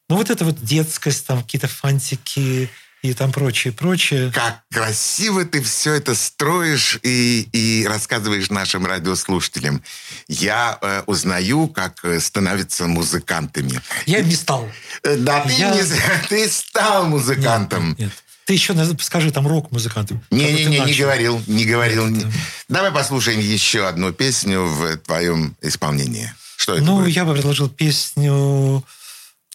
Ну 0.09 0.17
вот 0.17 0.29
это 0.29 0.45
вот 0.45 0.63
детскость, 0.63 1.25
там 1.25 1.41
какие-то 1.41 1.67
фантики 1.67 2.69
и 3.01 3.13
там 3.13 3.31
прочее, 3.31 3.73
прочее. 3.73 4.31
Как 4.33 4.61
красиво 4.71 5.43
ты 5.43 5.61
все 5.63 5.93
это 5.93 6.13
строишь 6.13 6.99
и, 7.03 7.49
и 7.51 7.85
рассказываешь 7.87 8.49
нашим 8.49 8.85
радиослушателям. 8.85 9.81
Я 10.27 10.77
э, 10.81 11.03
узнаю, 11.07 11.67
как 11.67 11.99
э, 12.05 12.19
становятся 12.19 12.85
музыкантами. 12.85 13.81
Я 14.05 14.21
не 14.21 14.35
стал. 14.35 14.69
Э, 15.03 15.17
Да, 15.17 15.41
ты, 15.41 15.53
Я- 15.53 15.71
не- 15.71 15.81
ты 16.29 16.47
стал 16.49 17.07
музыкантом. 17.07 17.89
Нет, 17.89 17.99
нет. 17.99 18.11
Ты 18.45 18.53
еще 18.53 18.75
скажи 18.99 19.31
там 19.31 19.47
рок-музыкантом. 19.47 20.21
Не-не-не, 20.29 20.79
не 20.79 20.93
говорил, 20.95 21.41
не 21.47 21.65
говорил. 21.65 22.07
Нет, 22.07 22.27
Давай 22.67 22.91
послушаем 22.91 23.39
еще 23.39 23.87
одну 23.87 24.11
песню 24.11 24.63
в 24.65 24.97
твоем 24.97 25.55
исполнении. 25.61 26.33
Что 26.63 26.75
это 26.75 26.83
Ну, 26.85 26.99
будет? 27.01 27.13
я 27.13 27.25
бы 27.25 27.33
предложил 27.33 27.67
песню 27.67 28.85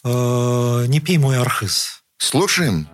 э, 0.03 0.85
«Не 0.89 0.99
пей 0.99 1.17
мой 1.17 1.39
архыз». 1.39 2.03
Слушаем. 2.19 2.87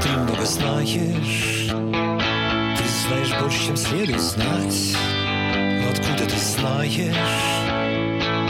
Ты 0.00 0.08
много 0.08 0.44
знаешь, 0.46 1.66
ты 1.68 2.84
знаешь 3.08 3.42
больше, 3.42 3.66
чем 3.66 3.76
следует 3.76 4.20
знать. 4.20 4.96
знаешь, 6.38 7.10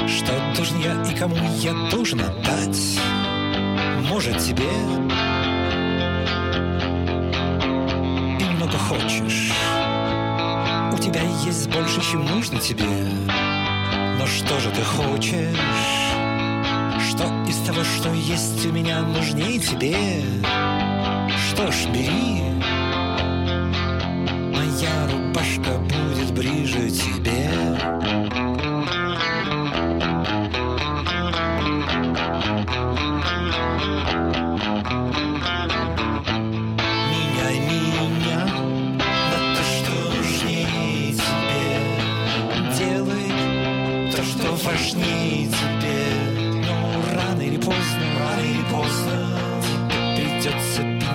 что 0.07 0.53
должен 0.55 0.79
я 0.81 1.03
и 1.11 1.17
кому 1.17 1.37
я 1.61 1.73
должен 1.91 2.21
отдать. 2.21 3.01
Может, 4.03 4.37
тебе 4.37 4.69
и 8.39 8.45
много 8.51 8.77
хочешь. 8.77 9.51
Тебя 11.07 11.23
есть 11.45 11.71
больше, 11.71 12.01
чем 12.01 12.25
нужно 12.27 12.59
тебе. 12.59 12.85
Но 14.19 14.27
что 14.27 14.59
же 14.59 14.71
ты 14.71 14.83
хочешь? 14.83 15.57
Что 17.09 17.25
из 17.49 17.59
того, 17.65 17.85
что 17.85 18.13
есть 18.13 18.67
у 18.67 18.73
меня, 18.73 19.03
нужнее 19.03 19.61
тебе? 19.61 19.97
Что 21.49 21.71
ж, 21.71 21.87
бери. 21.95 22.43
Моя 24.53 25.09
рубашка 25.09 25.79
будет 25.79 26.33
ближе 26.33 26.91
тебе. 26.91 27.56
Тебе 50.47 50.53
придется 50.53 51.06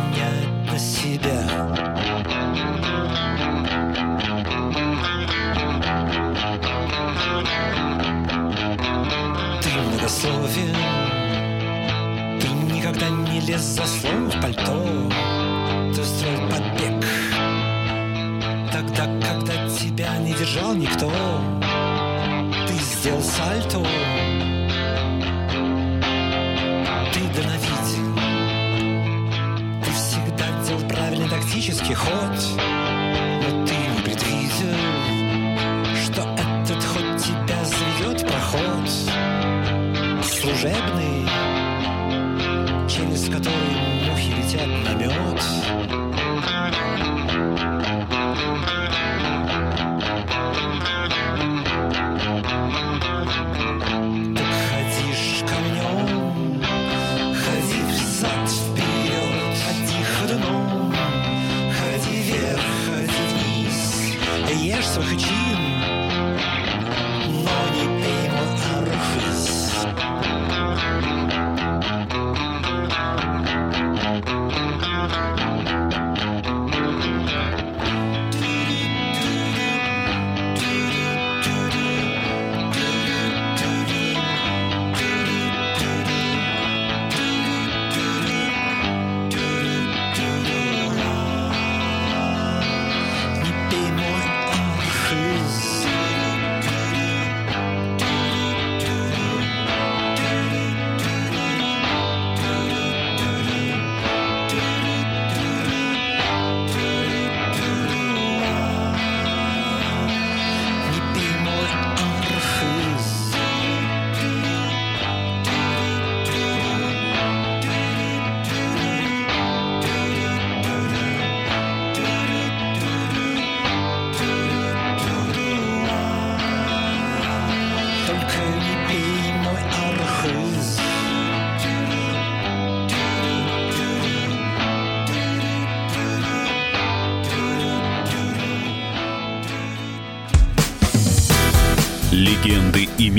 służebny. 40.62 41.01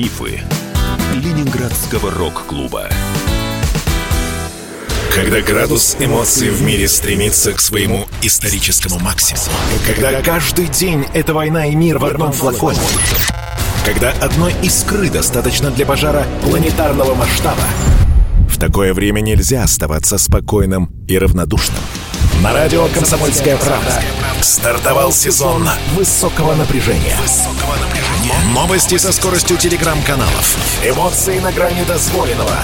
Мифы 0.03 0.41
Ленинградского 1.15 2.11
рок-клуба. 2.11 2.89
Когда 5.15 5.41
градус 5.41 5.97
эмоций 6.01 6.51
в 6.51 6.61
мире 6.61 6.89
стремится 6.89 7.53
к 7.53 7.61
своему 7.61 8.07
историческому 8.21 8.99
максимуму. 8.99 9.47
Когда 9.87 10.21
каждый 10.21 10.67
день— 10.67 11.07
это 11.15 11.35
война 11.35 11.67
и 11.67 11.77
мир 11.77 11.99
в 11.99 12.05
одном 12.05 12.33
флаконе. 12.33 12.81
Когда 13.87 14.11
одной 14.21 14.53
искры 14.65 15.09
достаточно 15.09 15.71
для 15.71 15.87
пожара 15.87 16.27
планетарного 16.43 17.15
масштаба. 17.15 17.63
В 18.49 18.59
такое 18.59 18.95
время 18.95 19.21
нельзя 19.21 19.63
оставаться 19.63 20.19
спокойным 20.19 20.91
и 21.07 21.17
равнодушным. 21.17 21.79
На 22.43 22.53
радио 22.53 22.89
«Комсомольская 22.89 23.57
правда» 23.57 24.03
стартовал 24.41 25.13
сезон 25.13 25.69
высокого 25.95 26.57
напряжения. 26.57 27.17
Новости 28.53 28.99
со 28.99 29.13
скоростью 29.13 29.57
телеграм-каналов. 29.59 30.57
Эмоции 30.85 31.39
на 31.39 31.53
грани 31.53 31.85
дозволенного. 31.85 32.57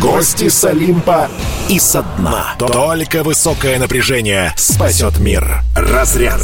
Гости 0.00 0.48
с 0.48 0.64
Олимпа 0.64 1.28
и 1.68 1.78
со 1.78 2.02
дна. 2.16 2.54
Только 2.58 3.22
высокое 3.22 3.78
напряжение 3.78 4.54
спасет 4.56 5.18
мир. 5.18 5.60
Разряд. 5.76 6.40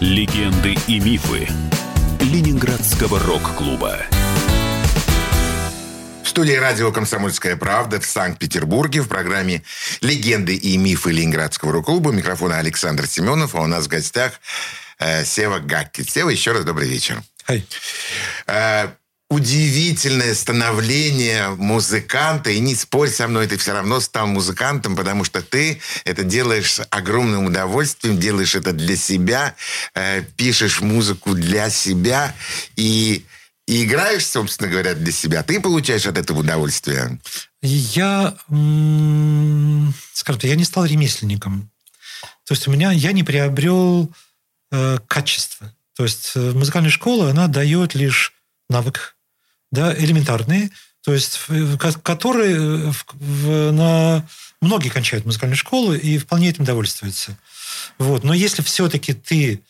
Легенды 0.00 0.76
и 0.86 1.00
мифы 1.00 1.48
Ленинградского 2.20 3.18
рок-клуба. 3.20 3.96
В 6.24 6.28
студии 6.28 6.54
радио 6.54 6.90
«Комсомольская 6.90 7.54
правда» 7.54 8.00
в 8.00 8.06
Санкт-Петербурге 8.06 9.02
в 9.02 9.08
программе 9.08 9.62
«Легенды 10.00 10.54
и 10.56 10.78
мифы 10.78 11.12
Ленинградского 11.12 11.70
рок-клуба». 11.70 12.12
Микрофона 12.12 12.58
Александр 12.58 13.06
Семенов, 13.06 13.54
а 13.54 13.60
у 13.60 13.66
нас 13.66 13.84
в 13.84 13.88
гостях 13.88 14.40
э, 14.98 15.24
Сева 15.26 15.58
Гаккет. 15.58 16.08
Сева, 16.08 16.30
еще 16.30 16.52
раз 16.52 16.64
добрый 16.64 16.88
вечер. 16.88 17.22
Хай. 17.44 17.66
Э, 18.46 18.88
удивительное 19.28 20.34
становление 20.34 21.50
музыканта, 21.50 22.50
и 22.50 22.58
не 22.58 22.74
спорь 22.74 23.10
со 23.10 23.28
мной, 23.28 23.46
ты 23.46 23.58
все 23.58 23.72
равно 23.72 24.00
стал 24.00 24.26
музыкантом, 24.26 24.96
потому 24.96 25.24
что 25.24 25.42
ты 25.42 25.80
это 26.06 26.22
делаешь 26.22 26.72
с 26.72 26.86
огромным 26.90 27.46
удовольствием, 27.46 28.18
делаешь 28.18 28.54
это 28.54 28.72
для 28.72 28.96
себя, 28.96 29.54
э, 29.94 30.22
пишешь 30.36 30.80
музыку 30.80 31.34
для 31.34 31.68
себя 31.68 32.34
и, 32.76 33.26
и 33.66 33.84
играешь, 33.84 34.26
собственно 34.26 34.70
говоря, 34.70 34.94
для 34.94 35.12
себя. 35.12 35.42
Ты 35.42 35.60
получаешь 35.60 36.06
от 36.06 36.18
этого 36.18 36.40
удовольствие. 36.40 37.18
Я, 37.62 38.36
скажем 40.12 40.40
так, 40.40 40.44
я 40.44 40.56
не 40.56 40.64
стал 40.64 40.84
ремесленником. 40.84 41.70
То 42.44 42.52
есть 42.52 42.68
у 42.68 42.70
меня, 42.70 42.92
я 42.92 43.12
не 43.12 43.22
приобрел 43.22 44.12
э, 44.70 44.98
качество. 45.06 45.74
То 45.96 46.02
есть 46.02 46.32
э, 46.34 46.52
музыкальная 46.52 46.90
школа, 46.90 47.30
она 47.30 47.48
дает 47.48 47.94
лишь 47.94 48.34
навык, 48.68 49.16
да, 49.70 49.94
элементарный. 49.96 50.70
То 51.02 51.14
есть, 51.14 51.40
которые 52.02 52.90
в, 52.90 53.04
в, 53.12 53.72
на... 53.72 54.26
многие 54.60 54.88
кончают 54.88 55.24
музыкальную 55.24 55.56
школу 55.56 55.94
и 55.94 56.18
вполне 56.18 56.50
этим 56.50 56.64
довольствуются. 56.64 57.38
Вот. 57.98 58.24
Но 58.24 58.34
если 58.34 58.62
все-таки 58.62 59.14
ты 59.14 59.62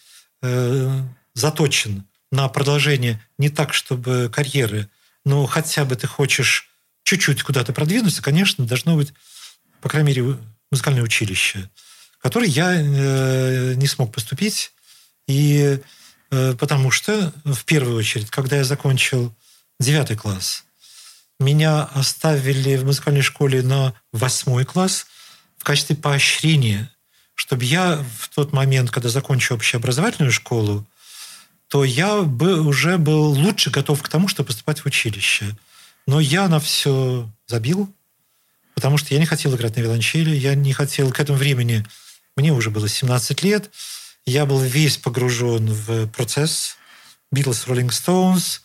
э, 0.43 1.03
заточен 1.35 2.05
на 2.35 2.49
продолжение 2.49 3.21
не 3.39 3.49
так, 3.49 3.73
чтобы 3.73 4.29
карьеры, 4.33 4.89
но 5.25 5.47
хотя 5.47 5.85
бы 5.85 5.95
ты 5.95 6.07
хочешь 6.07 6.69
чуть-чуть 7.05 7.43
куда-то 7.43 7.73
продвинуться, 7.73 8.23
конечно, 8.23 8.67
должно 8.67 8.97
быть, 8.97 9.13
по 9.81 9.89
крайней 9.89 10.09
мере, 10.09 10.39
музыкальное 10.71 11.03
училище, 11.03 11.71
в 12.19 12.23
которое 12.23 12.49
я 12.49 12.75
э, 12.75 13.75
не 13.77 13.87
смог 13.87 14.13
поступить. 14.13 14.73
И 15.29 15.79
э, 16.31 16.55
потому 16.59 16.91
что, 16.91 17.33
в 17.45 17.65
первую 17.65 17.97
очередь, 17.97 18.31
когда 18.31 18.57
я 18.57 18.65
закончил 18.65 19.33
девятый 19.79 20.17
класс, 20.17 20.65
меня 21.39 21.85
оставили 21.85 22.77
в 22.77 22.85
музыкальной 22.85 23.23
школе 23.23 23.63
на 23.63 23.95
восьмой 24.13 24.65
класс 24.65 25.07
в 25.57 25.65
качестве 25.65 25.95
поощрения, 25.95 26.91
чтобы 27.35 27.65
я 27.65 28.05
в 28.19 28.29
тот 28.29 28.53
момент, 28.53 28.91
когда 28.91 29.09
закончу 29.09 29.55
общеобразовательную 29.55 30.33
школу, 30.33 30.87
то 31.69 31.85
я 31.85 32.23
бы 32.23 32.61
уже 32.61 32.99
был 32.99 33.31
лучше 33.31 33.71
готов 33.71 34.03
к 34.03 34.09
тому, 34.09 34.29
чтобы 34.29 34.49
поступать 34.49 34.81
в 34.81 34.87
училище. 34.87 35.57
Но 36.07 36.21
я 36.21 36.49
на 36.49 36.61
все 36.61 37.29
забил, 37.47 37.93
потому 38.75 38.99
что 38.99 39.15
я 39.15 39.21
не 39.21 39.27
хотел 39.27 39.55
играть 39.55 39.77
на 39.77 39.81
виолончели, 39.81 40.35
я 40.35 40.55
не 40.55 40.73
хотел 40.73 41.11
к 41.13 41.21
этому 41.21 41.39
времени, 41.39 41.85
мне 42.37 42.53
уже 42.53 42.71
было 42.71 42.89
17 42.89 43.43
лет, 43.43 43.71
я 44.27 44.47
был 44.47 44.61
весь 44.61 44.99
погружен 44.99 45.67
в 45.73 46.09
процесс 46.09 46.77
Beatles, 47.33 47.67
Rolling 47.67 47.89
Stones, 47.89 48.61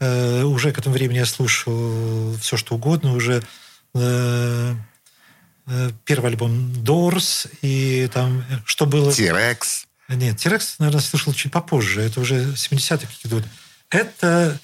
Э, 0.00 0.42
уже 0.44 0.72
к 0.72 0.78
этому 0.78 0.94
времени 0.94 1.18
я 1.18 1.26
слушал 1.26 2.34
все, 2.40 2.56
что 2.56 2.74
угодно. 2.74 3.14
Уже 3.14 3.42
э, 3.94 4.74
э, 5.66 5.90
первый 6.04 6.30
альбом 6.30 6.72
Doors 6.72 7.48
и 7.60 8.08
там 8.12 8.44
что 8.64 8.86
было... 8.86 9.12
T-Rex. 9.12 9.86
Нет, 10.10 10.38
T-Rex, 10.38 10.76
наверное, 10.78 11.00
слышал 11.00 11.32
чуть 11.32 11.52
попозже. 11.52 12.02
Это 12.02 12.20
уже 12.20 12.52
70-х 12.54 13.12
идут. 13.24 13.44
Это 13.90 14.58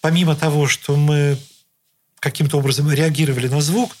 помимо 0.00 0.34
того, 0.34 0.66
что 0.66 0.96
мы 0.96 1.38
каким-то 2.18 2.58
образом 2.58 2.90
реагировали 2.90 3.48
на 3.48 3.60
звук, 3.60 3.96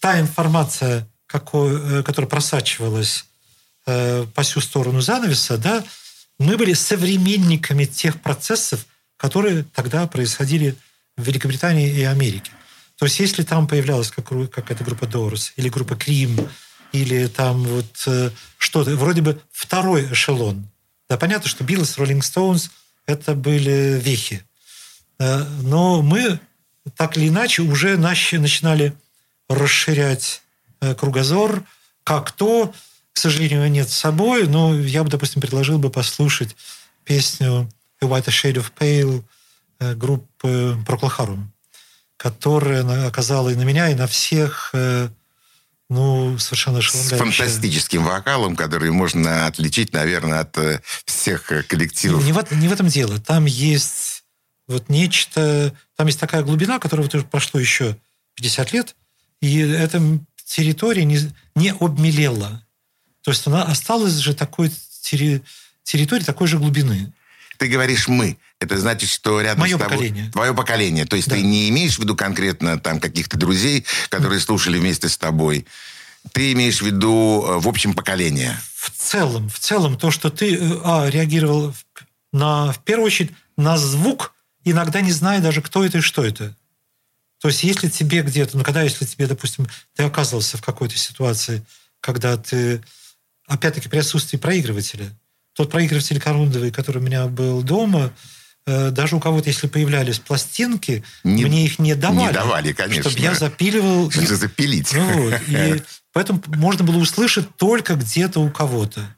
та 0.00 0.20
информация, 0.20 1.08
какой, 1.26 2.02
которая 2.04 2.28
просачивалась 2.28 3.24
э, 3.86 4.26
по 4.34 4.42
всю 4.42 4.60
сторону 4.60 5.00
занавеса, 5.00 5.56
да, 5.56 5.82
мы 6.38 6.56
были 6.56 6.74
современниками 6.74 7.84
тех 7.84 8.20
процессов, 8.20 8.84
которые 9.16 9.64
тогда 9.64 10.06
происходили 10.06 10.76
в 11.16 11.22
Великобритании 11.22 11.88
и 11.88 12.02
Америке. 12.02 12.52
То 12.98 13.06
есть 13.06 13.20
если 13.20 13.42
там 13.42 13.66
появлялась 13.66 14.10
как, 14.10 14.28
какая-то 14.50 14.84
группа 14.84 15.04
Doors 15.04 15.52
или 15.56 15.68
группа 15.68 15.96
Крим, 15.96 16.48
или 16.92 17.26
там 17.26 17.64
вот 17.64 18.04
э, 18.06 18.30
что-то, 18.58 18.96
вроде 18.96 19.22
бы 19.22 19.40
второй 19.50 20.12
эшелон. 20.12 20.68
Да, 21.08 21.16
понятно, 21.16 21.48
что 21.48 21.64
Beatles, 21.64 21.96
Rolling 21.98 22.20
Stones– 22.20 22.70
это 23.06 23.34
были 23.34 24.00
вехи. 24.02 24.44
Э, 25.18 25.44
но 25.62 26.02
мы 26.02 26.38
так 26.96 27.16
или 27.16 27.28
иначе 27.28 27.62
уже 27.62 27.96
начинали 27.96 28.94
расширять 29.48 30.42
э, 30.80 30.94
кругозор, 30.94 31.64
как 32.04 32.32
то, 32.32 32.72
к 33.12 33.18
сожалению, 33.18 33.70
нет 33.70 33.88
с 33.88 33.96
собой, 33.96 34.46
но 34.46 34.74
я 34.74 35.04
бы, 35.04 35.10
допустим, 35.10 35.40
предложил 35.40 35.78
бы 35.78 35.90
послушать 35.90 36.56
песню 37.04 37.70
A 38.00 38.06
White 38.06 38.28
Shade 38.28 38.56
of 38.56 38.72
Pale 38.78 39.22
э, 39.80 39.94
группы 39.94 40.76
Procol 40.86 41.38
которая 42.22 43.08
оказала 43.08 43.48
и 43.48 43.56
на 43.56 43.62
меня, 43.62 43.88
и 43.90 43.96
на 43.96 44.06
всех 44.06 44.70
э, 44.74 45.08
ну, 45.92 46.38
совершенно 46.38 46.80
С 46.80 47.10
фантастическим 47.10 48.04
вокалом, 48.04 48.56
который 48.56 48.90
можно 48.90 49.46
отличить, 49.46 49.92
наверное, 49.92 50.40
от 50.40 50.56
э, 50.58 50.80
всех 51.04 51.52
коллективов. 51.68 52.24
Не, 52.24 52.32
в, 52.32 52.52
не 52.52 52.68
в 52.68 52.72
этом 52.72 52.88
дело. 52.88 53.18
Там 53.20 53.44
есть 53.44 54.24
вот 54.68 54.88
нечто... 54.88 55.74
Там 55.96 56.06
есть 56.06 56.20
такая 56.20 56.42
глубина, 56.42 56.78
которая 56.78 57.08
вот 57.08 57.30
прошло 57.30 57.60
еще 57.60 57.96
50 58.34 58.72
лет, 58.72 58.96
и 59.40 59.58
эта 59.58 60.00
территория 60.44 61.04
не, 61.04 61.18
не 61.54 61.70
обмелела. 61.70 62.64
То 63.22 63.30
есть 63.30 63.46
она 63.46 63.64
осталась 63.64 64.14
же 64.14 64.34
такой 64.34 64.72
терри, 65.02 65.42
территории 65.84 66.24
такой 66.24 66.48
же 66.48 66.58
глубины 66.58 67.12
ты 67.62 67.68
говоришь 67.68 68.08
«мы». 68.08 68.38
Это 68.62 68.78
значит, 68.78 69.10
что 69.10 69.40
рядом 69.40 69.60
Мое 69.60 69.76
с 69.76 69.80
тобой... 69.80 69.96
поколение. 69.96 70.30
Твое 70.30 70.54
поколение. 70.54 71.04
То 71.04 71.16
есть 71.16 71.28
да. 71.28 71.34
ты 71.34 71.42
не 71.42 71.68
имеешь 71.68 71.96
в 71.96 71.98
виду 71.98 72.14
конкретно 72.14 72.78
там 72.78 73.00
каких-то 73.00 73.36
друзей, 73.36 73.84
которые 74.08 74.38
mm. 74.38 74.44
слушали 74.44 74.78
вместе 74.78 75.08
с 75.08 75.18
тобой. 75.18 75.66
Ты 76.30 76.52
имеешь 76.52 76.80
в 76.80 76.86
виду 76.86 77.44
э, 77.44 77.58
в 77.58 77.66
общем 77.66 77.92
поколение. 77.92 78.56
В 78.76 78.90
целом, 78.90 79.50
в 79.50 79.58
целом, 79.58 79.98
то, 79.98 80.12
что 80.12 80.30
ты 80.30 80.54
э, 80.54 80.80
а, 80.84 81.10
реагировал 81.10 81.74
на, 82.32 82.70
в 82.72 82.78
первую 82.84 83.06
очередь 83.06 83.32
на 83.56 83.76
звук, 83.76 84.32
иногда 84.64 85.00
не 85.00 85.10
зная 85.10 85.40
даже, 85.40 85.60
кто 85.60 85.84
это 85.84 85.98
и 85.98 86.00
что 86.00 86.24
это. 86.24 86.56
То 87.40 87.48
есть, 87.48 87.64
если 87.64 87.88
тебе 87.88 88.22
где-то, 88.22 88.56
ну, 88.56 88.62
когда, 88.62 88.82
если 88.82 89.04
тебе, 89.04 89.26
допустим, 89.26 89.66
ты 89.96 90.04
оказывался 90.04 90.56
в 90.56 90.62
какой-то 90.62 90.96
ситуации, 90.96 91.64
когда 92.00 92.36
ты, 92.36 92.80
опять-таки, 93.48 93.88
при 93.88 93.98
отсутствии 93.98 94.38
проигрывателя, 94.38 95.10
тот 95.52 95.72
проигрыватель 95.72 96.20
корундовый, 96.20 96.70
который 96.70 96.98
у 96.98 97.04
меня 97.04 97.26
был 97.26 97.62
дома, 97.62 98.12
даже 98.66 99.16
у 99.16 99.20
кого-то, 99.20 99.48
если 99.48 99.66
появлялись 99.66 100.18
пластинки, 100.18 101.02
не, 101.24 101.44
мне 101.44 101.64
их 101.64 101.78
не 101.78 101.94
давали. 101.94 102.28
Не 102.28 102.32
давали, 102.32 102.72
конечно. 102.72 103.10
Чтобы 103.10 103.24
я 103.24 103.34
запиливал. 103.34 104.10
Чтобы 104.12 104.26
запилить. 104.26 104.92
Ну, 104.92 105.30
вот, 105.30 105.40
и 105.48 105.82
поэтому 106.12 106.42
можно 106.46 106.84
было 106.84 106.98
услышать 106.98 107.56
только 107.56 107.94
где-то 107.94 108.40
у 108.40 108.50
кого-то. 108.50 109.16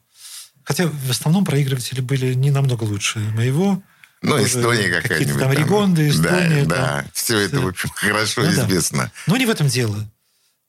Хотя 0.63 0.87
в 0.87 1.11
основном 1.11 1.45
проигрыватели 1.45 2.01
были 2.01 2.33
не 2.33 2.49
намного 2.49 2.83
лучше 2.83 3.19
моего. 3.19 3.81
Ну, 4.23 4.43
Эстония 4.43 4.89
какая-нибудь. 4.89 5.33
Какие-то 5.33 5.39
там 5.39 5.51
Ригонды, 5.51 6.09
Эстония. 6.09 6.65
Да, 6.65 6.75
да. 6.75 7.05
все 7.13 7.39
это, 7.39 7.59
в 7.61 7.67
общем, 7.67 7.89
хорошо 7.95 8.41
ну, 8.41 8.49
известно. 8.49 9.03
Да. 9.03 9.11
Но 9.27 9.37
не 9.37 9.45
в 9.45 9.49
этом 9.51 9.67
дело. 9.67 10.09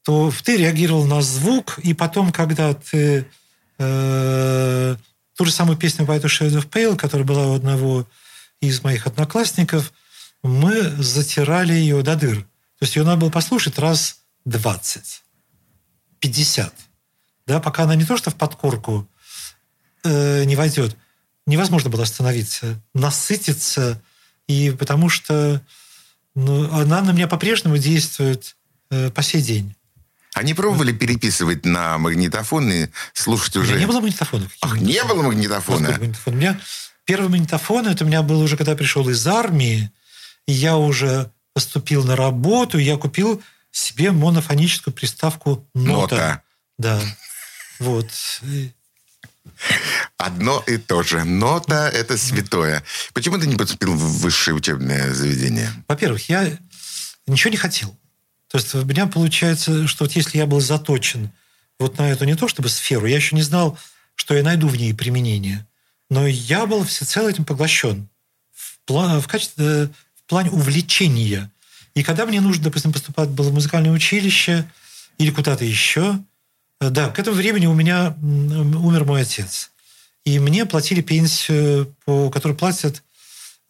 То 0.05 0.33
ты 0.45 0.59
реагировал 0.59 1.07
на 1.07 1.23
звук, 1.23 1.79
и 1.79 1.95
потом, 1.95 2.31
когда 2.31 2.75
ты 2.75 3.27
э, 3.79 4.97
Ту 5.37 5.45
же 5.45 5.53
самую 5.53 5.77
песню 5.77 6.07
White 6.07 6.25
Shade 6.25 6.59
of 6.59 6.69
Pale, 6.69 6.97
которая 6.97 7.27
была 7.27 7.47
у 7.49 7.55
одного 7.55 8.07
из 8.61 8.83
моих 8.83 9.07
одноклассников, 9.07 9.93
мы 10.43 10.83
затирали 11.03 11.73
ее 11.73 12.03
до 12.03 12.17
дыр. 12.17 12.43
То 12.43 12.83
есть 12.83 12.97
ее 12.97 13.05
надо 13.05 13.23
было 13.23 13.31
послушать 13.31 13.79
раз 13.79 14.21
20, 14.45 15.23
50. 16.21 16.75
Да, 17.47 17.61
пока 17.61 17.85
она 17.85 17.95
не 17.95 18.05
то 18.05 18.17
что 18.17 18.31
в 18.31 18.37
подкорку 18.37 19.09
э, 20.05 20.45
не 20.45 20.57
войдет, 20.57 20.97
невозможно 21.47 21.91
было 21.91 22.03
остановиться, 22.03 22.83
насытиться, 22.93 24.03
и 24.47 24.71
потому 24.71 25.09
что 25.09 25.63
ну, 26.35 26.73
она 26.73 27.03
на 27.03 27.13
меня 27.13 27.29
по-прежнему 27.29 27.79
действует 27.79 28.57
э, 28.91 29.11
по 29.11 29.23
сей 29.23 29.41
день. 29.41 29.75
Они 30.35 30.53
пробовали 30.53 30.93
переписывать 30.93 31.65
на 31.65 31.97
магнитофон 31.97 32.71
и 32.71 32.89
слушать 33.15 33.57
уже... 33.57 33.69
У 33.69 33.71
меня 33.71 33.81
не 33.81 33.87
было 33.87 34.01
магнитофона. 34.01 34.51
Ах, 34.61 34.77
не 34.77 35.03
было 35.05 35.23
магнитофона? 35.23 35.93
магнитофон? 35.93 36.35
У 36.35 36.37
меня 36.37 36.61
первый 37.07 37.31
магнитофон, 37.31 37.87
это 37.87 38.05
у 38.05 38.07
меня 38.07 38.23
был 38.23 38.41
уже, 38.41 38.57
когда 38.57 38.73
я 38.73 38.77
пришел 38.77 39.09
из 39.09 39.27
армии, 39.27 39.91
и 40.47 40.53
я 40.53 40.77
уже 40.77 41.31
поступил 41.55 42.05
на 42.05 42.17
работу, 42.17 42.77
я 42.77 42.99
купил 42.99 43.43
себе 43.71 44.11
монофоническую 44.11 44.93
приставку 44.93 45.67
«Нота». 45.75 46.17
«Нота». 46.17 46.43
Да. 46.79 47.01
Вот. 47.79 48.11
Одно 50.19 50.63
и 50.67 50.77
то 50.77 51.03
же. 51.03 51.25
Нота– 51.25 51.89
это 51.95 52.19
святое. 52.19 52.83
Почему 53.15 53.39
ты 53.39 53.47
не 53.47 53.57
поступил 53.57 53.95
в 53.95 54.21
высшее 54.21 54.55
учебное 54.55 55.15
заведение? 55.15 55.71
Во-первых, 55.89 56.29
я 56.29 56.59
ничего 57.27 57.51
не 57.51 57.57
хотел. 57.57 57.97
То 58.49 58.59
есть 58.59 58.75
у 58.75 58.85
меня 58.85 59.07
получается, 59.07 59.87
что 59.87 60.05
вот 60.05 60.13
если 60.13 60.39
я 60.39 60.47
был 60.47 60.61
заточен 60.61 61.31
вот 61.79 61.99
на 61.99 62.11
эту 62.11 62.25
не 62.25 62.35
то 62.35 62.49
чтобы 62.49 62.69
сферу, 62.69 63.07
я 63.07 63.17
еще 63.17 63.37
не 63.37 63.43
знал, 63.43 63.79
что 64.15 64.35
я 64.35 64.43
найду 64.43 64.69
в 64.69 64.77
ней 64.77 64.95
применение, 64.95 65.67
но 66.11 66.27
я 66.27 66.67
был 66.67 66.85
всецело 66.85 67.29
этим 67.29 67.45
поглощен 67.45 68.09
в, 68.53 68.79
план, 68.87 69.21
в, 69.21 69.29
качестве, 69.29 69.65
э, 69.67 69.89
в 70.15 70.23
плане 70.27 70.51
увлечения. 70.51 71.51
И 71.95 72.03
когда 72.03 72.27
мне 72.27 72.41
нужно, 72.41 72.65
допустим, 72.65 72.93
поступать 72.93 73.29
было 73.31 73.51
в 73.51 73.55
музыкальное 73.55 73.91
училище 73.91 74.71
или 75.19 75.31
куда-то 75.31 75.65
еще, 75.65 76.21
э, 76.81 76.91
да, 76.91 77.11
к 77.11 77.19
этому 77.19 77.37
времени 77.37 77.67
у 77.67 77.75
меня 77.75 78.17
умер 78.21 79.05
мой 79.05 79.23
отец. 79.23 79.71
И 80.25 80.39
мне 80.39 80.67
платили 80.67 81.03
пенсию, 81.03 81.95
по, 82.05 82.31
которую 82.31 82.57
платят 82.59 83.03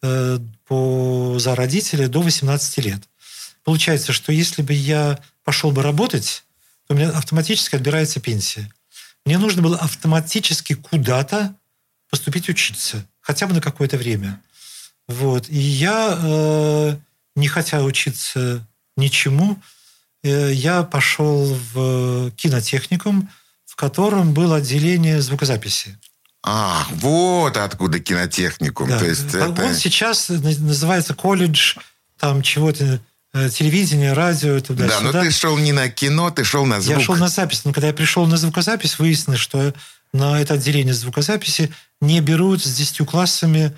э, 0.01 0.39
по, 0.65 1.37
за 1.39 1.55
родителей 1.55 2.07
до 2.07 2.21
18 2.21 2.77
лет. 2.85 3.01
Получается, 3.63 4.13
что 4.13 4.31
если 4.31 4.61
бы 4.61 4.73
я 4.73 5.19
пошел 5.43 5.71
бы 5.71 5.83
работать, 5.83 6.43
то 6.87 6.93
у 6.93 6.97
меня 6.97 7.09
автоматически 7.09 7.75
отбирается 7.75 8.19
пенсия. 8.19 8.71
Мне 9.25 9.37
нужно 9.37 9.61
было 9.61 9.77
автоматически 9.77 10.73
куда-то 10.73 11.55
поступить 12.09 12.49
учиться, 12.49 13.05
хотя 13.21 13.47
бы 13.47 13.53
на 13.53 13.61
какое-то 13.61 13.97
время. 13.97 14.41
Вот. 15.07 15.49
И 15.49 15.57
я, 15.57 16.17
э, 16.21 16.97
не 17.35 17.47
хотя 17.47 17.83
учиться 17.83 18.65
ничему, 18.95 19.59
э, 20.23 20.51
я 20.53 20.83
пошел 20.83 21.57
в 21.73 22.31
кинотехникум, 22.31 23.29
в 23.65 23.75
котором 23.75 24.33
было 24.33 24.57
отделение 24.57 25.21
звукозаписи. 25.21 25.97
А, 26.43 26.87
вот 26.91 27.57
откуда 27.57 27.99
кинотехникум. 27.99 28.89
Да. 28.89 28.99
То 28.99 29.05
есть 29.05 29.33
Он 29.35 29.53
это... 29.53 29.75
сейчас 29.75 30.29
называется 30.29 31.13
колледж 31.13 31.75
там 32.17 32.41
чего-то, 32.41 32.99
э, 33.33 33.49
телевидение, 33.49 34.13
радио, 34.13 34.59
Да, 34.59 34.59
но 34.59 34.61
туда-сюда. 34.61 35.21
ты 35.23 35.31
шел 35.31 35.57
не 35.57 35.71
на 35.71 35.89
кино, 35.89 36.31
ты 36.31 36.43
шел 36.43 36.65
на 36.65 36.81
звук. 36.81 36.97
Я 36.97 37.03
шел 37.03 37.15
на 37.15 37.27
запись, 37.27 37.61
но 37.63 37.73
когда 37.73 37.87
я 37.87 37.93
пришел 37.93 38.25
на 38.25 38.37
звукозапись, 38.37 38.97
выяснилось, 38.97 39.39
что 39.39 39.73
на 40.17 40.41
это 40.41 40.55
отделение 40.55 40.93
звукозаписи 40.93 41.71
не 42.01 42.19
берут 42.21 42.63
с 42.63 42.75
10 42.75 43.05
классами, 43.07 43.75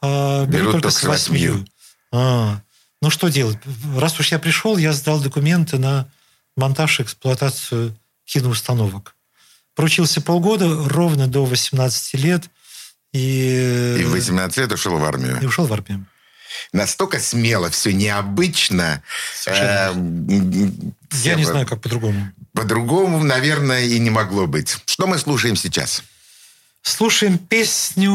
а 0.00 0.44
берут, 0.46 0.50
Берут 0.60 0.72
только, 0.72 0.90
с 0.90 0.98
с 0.98 1.04
восьмью. 1.04 1.52
8. 1.52 1.66
А, 2.12 2.60
ну 3.00 3.10
что 3.10 3.28
делать? 3.28 3.58
Раз 3.96 4.18
уж 4.18 4.32
я 4.32 4.38
пришел, 4.38 4.76
я 4.76 4.92
сдал 4.92 5.20
документы 5.20 5.78
на 5.78 6.08
монтаж 6.56 7.00
и 7.00 7.02
эксплуатацию 7.04 7.96
киноустановок. 8.24 9.14
Проучился 9.74 10.20
полгода, 10.20 10.68
ровно 10.88 11.28
до 11.28 11.44
18 11.44 12.14
лет, 12.14 12.50
и, 13.12 13.96
И 14.00 14.04
в 14.04 14.10
18 14.12 14.56
лет 14.58 14.72
ушел 14.72 14.96
в 14.98 15.04
армию. 15.04 15.40
и 15.40 15.46
ушел 15.46 15.66
в 15.66 15.72
армию. 15.72 16.06
Настолько 16.72 17.18
смело, 17.20 17.70
все 17.70 17.92
необычно. 17.92 19.02
Э, 19.46 19.92
Я 21.22 21.34
не 21.34 21.44
знаю, 21.44 21.66
как 21.66 21.80
по-другому. 21.80 22.30
По-другому, 22.52 23.22
наверное, 23.22 23.84
и 23.84 23.98
не 23.98 24.10
могло 24.10 24.46
быть. 24.46 24.78
Что 24.86 25.06
мы 25.06 25.18
слушаем 25.18 25.56
сейчас? 25.56 26.02
Слушаем 26.82 27.38
песню... 27.38 28.10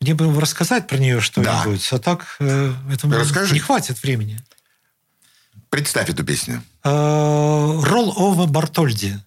Мне 0.00 0.14
бы 0.14 0.40
рассказать 0.40 0.86
про 0.86 0.96
нее 0.96 1.20
что-нибудь, 1.20 1.88
а 1.92 1.98
так 1.98 2.36
э, 2.38 2.72
это 2.92 3.08
Расскажи. 3.08 3.52
не 3.54 3.58
хватит 3.58 4.00
времени. 4.02 4.38
Представь 5.70 6.08
эту 6.08 6.24
песню. 6.24 6.62
Ролл 6.84 8.14
Ова 8.16 8.46
Бартольди. 8.46 9.18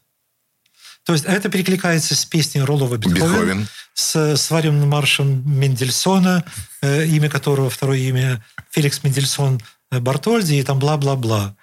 То 1.05 1.13
есть 1.13 1.25
это 1.25 1.49
перекликается 1.49 2.15
с 2.15 2.25
песней 2.25 2.61
Роллова 2.61 2.97
Бетховен, 2.97 3.31
Бетховен. 3.31 3.67
с 3.93 4.37
свадебным 4.37 4.89
маршем 4.89 5.43
Мендельсона, 5.49 6.43
э, 6.81 7.05
имя 7.07 7.29
которого, 7.29 7.69
второе 7.69 7.97
имя 7.99 8.43
Феликс 8.69 9.03
Мендельсон 9.03 9.59
э, 9.91 9.99
Бартольди, 9.99 10.55
и 10.55 10.63
там 10.63 10.79
бла-бла-бла. 10.79 11.55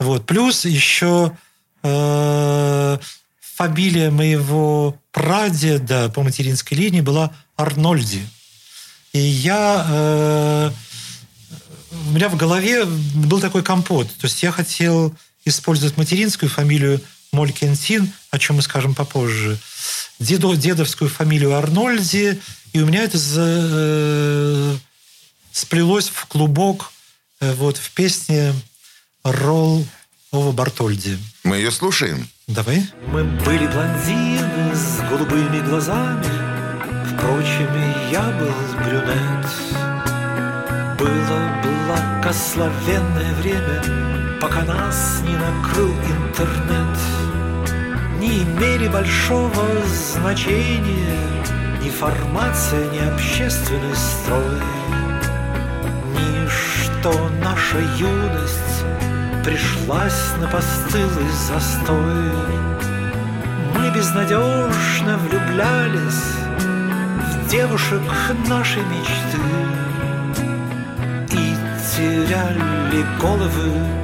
Вот. 0.00 0.26
Плюс 0.26 0.64
еще 0.64 1.36
э, 1.82 2.98
фамилия 3.40 4.10
моего 4.10 4.98
прадеда 5.12 6.08
по 6.08 6.22
материнской 6.22 6.76
линии 6.76 7.00
была 7.00 7.32
Арнольди. 7.56 8.26
И 9.12 9.18
я... 9.18 9.86
э, 9.88 10.70
у 12.06 12.12
меня 12.12 12.28
в 12.28 12.36
голове 12.36 12.84
был 12.84 13.40
такой 13.40 13.62
компот. 13.62 14.08
То 14.08 14.26
есть 14.26 14.42
я 14.42 14.50
хотел 14.52 15.14
использовать 15.44 15.96
материнскую 15.96 16.48
фамилию 16.48 17.00
Молькентин, 17.32 18.12
о 18.30 18.38
чем 18.38 18.56
мы 18.56 18.62
скажем 18.62 18.94
попозже, 18.94 19.58
дедо, 20.18 20.54
дедовскую 20.54 21.08
фамилию 21.10 21.54
Арнольди, 21.56 22.40
и 22.72 22.80
у 22.80 22.86
меня 22.86 23.04
это 23.04 23.18
за- 23.18 23.40
э, 23.46 24.76
сплелось 25.52 26.08
в 26.08 26.26
клубок 26.26 26.92
э, 27.40 27.52
вот 27.54 27.76
в 27.78 27.90
песне 27.92 28.52
«Ролл 29.24 29.86
Ова 30.32 30.52
Бартольди». 30.52 31.18
Мы 31.44 31.56
ее 31.56 31.70
слушаем. 31.70 32.28
Давай. 32.46 32.86
Мы 33.06 33.24
были 33.24 33.66
блондины 33.66 34.74
с 34.74 34.98
голубыми 35.08 35.60
глазами 35.68 36.26
Впрочем, 37.14 37.70
я 38.10 38.22
был 38.38 38.54
брюнет 38.84 39.46
Было 40.98 41.62
благословенное 41.62 43.34
время 43.36 43.82
Пока 44.40 44.62
нас 44.62 45.22
не 45.26 45.36
накрыл 45.36 45.90
интернет. 45.90 46.98
Не 48.18 48.42
имели 48.42 48.88
большого 48.88 49.66
значения 50.14 51.16
Ни 51.82 51.90
формация, 51.90 52.90
ни 52.90 52.98
общественный 53.00 53.94
строй. 53.94 54.62
Ничто 56.16 57.12
наша 57.42 57.80
юность 57.98 58.84
Пришлась 59.44 60.32
на 60.40 60.48
постылый 60.48 61.30
застой. 61.46 62.32
Мы 63.74 63.90
безнадежно 63.94 65.18
влюблялись 65.18 66.24
В 67.28 67.48
девушек 67.50 68.02
нашей 68.48 68.82
мечты 68.84 69.38
И 71.30 71.54
теряли 71.94 73.04
головы 73.20 73.99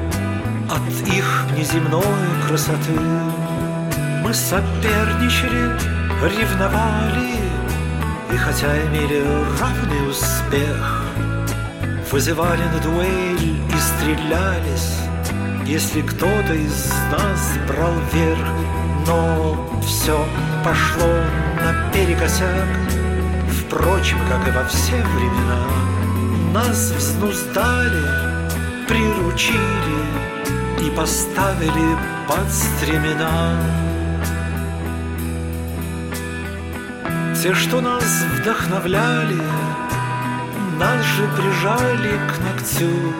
От 0.68 1.08
их 1.08 1.46
неземной 1.56 2.02
красоты. 2.48 2.98
Мы 4.22 4.34
соперничали, 4.34 5.70
ревновали 6.20 7.36
И 8.32 8.36
хотя 8.36 8.76
имели 8.86 9.22
равный 9.60 10.10
успех 10.10 11.04
Вызывали 12.10 12.62
на 12.64 12.80
дуэль 12.80 13.60
и 13.68 13.78
стрелялись 13.78 14.98
Если 15.64 16.02
кто-то 16.02 16.54
из 16.54 16.92
нас 17.12 17.56
брал 17.68 17.94
верх. 18.12 18.48
Но 19.06 19.80
все 19.86 20.18
пошло 20.64 21.12
наперекосяк. 21.64 22.66
Впрочем, 23.60 24.18
как 24.28 24.48
и 24.48 24.50
во 24.50 24.64
все 24.64 24.96
времена 24.96 25.68
Нас 26.52 26.90
взнуздали, 26.90 28.02
приручили 28.88 30.15
И 30.86 30.90
поставили 30.90 31.96
под 32.28 32.48
стремена. 32.52 33.58
Те, 37.42 37.54
что 37.54 37.80
нас 37.80 38.04
вдохновляли 38.38 39.42
нас 40.78 41.02
же 41.02 41.26
прижали 41.28 42.20
к 42.28 42.38
ногтю. 42.40 43.14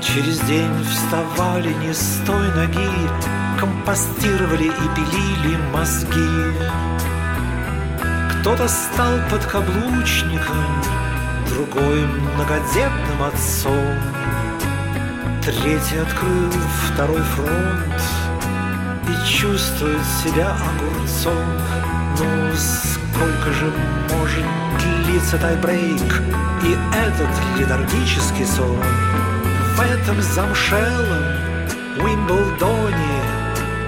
Через 0.00 0.40
день 0.40 0.84
вставали 0.84 1.72
не 1.74 1.92
с 1.92 2.22
той 2.26 2.48
ноги 2.52 2.88
Компостировали 3.58 4.66
и 4.66 4.88
пилили 4.94 5.56
мозги. 5.72 6.52
Кто-то 8.30 8.68
стал 8.68 9.18
подкаблучником 9.30 10.82
Другой 11.48 12.04
многодетным 12.06 13.22
отцом 13.22 14.23
Третий 15.44 15.98
открыл 15.98 16.50
второй 16.88 17.20
фронт 17.20 18.00
И 19.06 19.28
чувствует 19.28 20.00
себя 20.22 20.56
огурцом. 20.56 21.36
Ну, 22.18 22.54
сколько 22.56 23.52
же 23.52 23.70
может 24.08 24.46
длиться 25.04 25.36
тайбрейк 25.36 26.22
И 26.62 26.78
этот 26.96 27.28
летаргический 27.58 28.46
сон? 28.46 28.78
В 29.76 29.80
этом 29.82 30.22
замшелом 30.22 31.24
Уимблдоне 31.98 33.20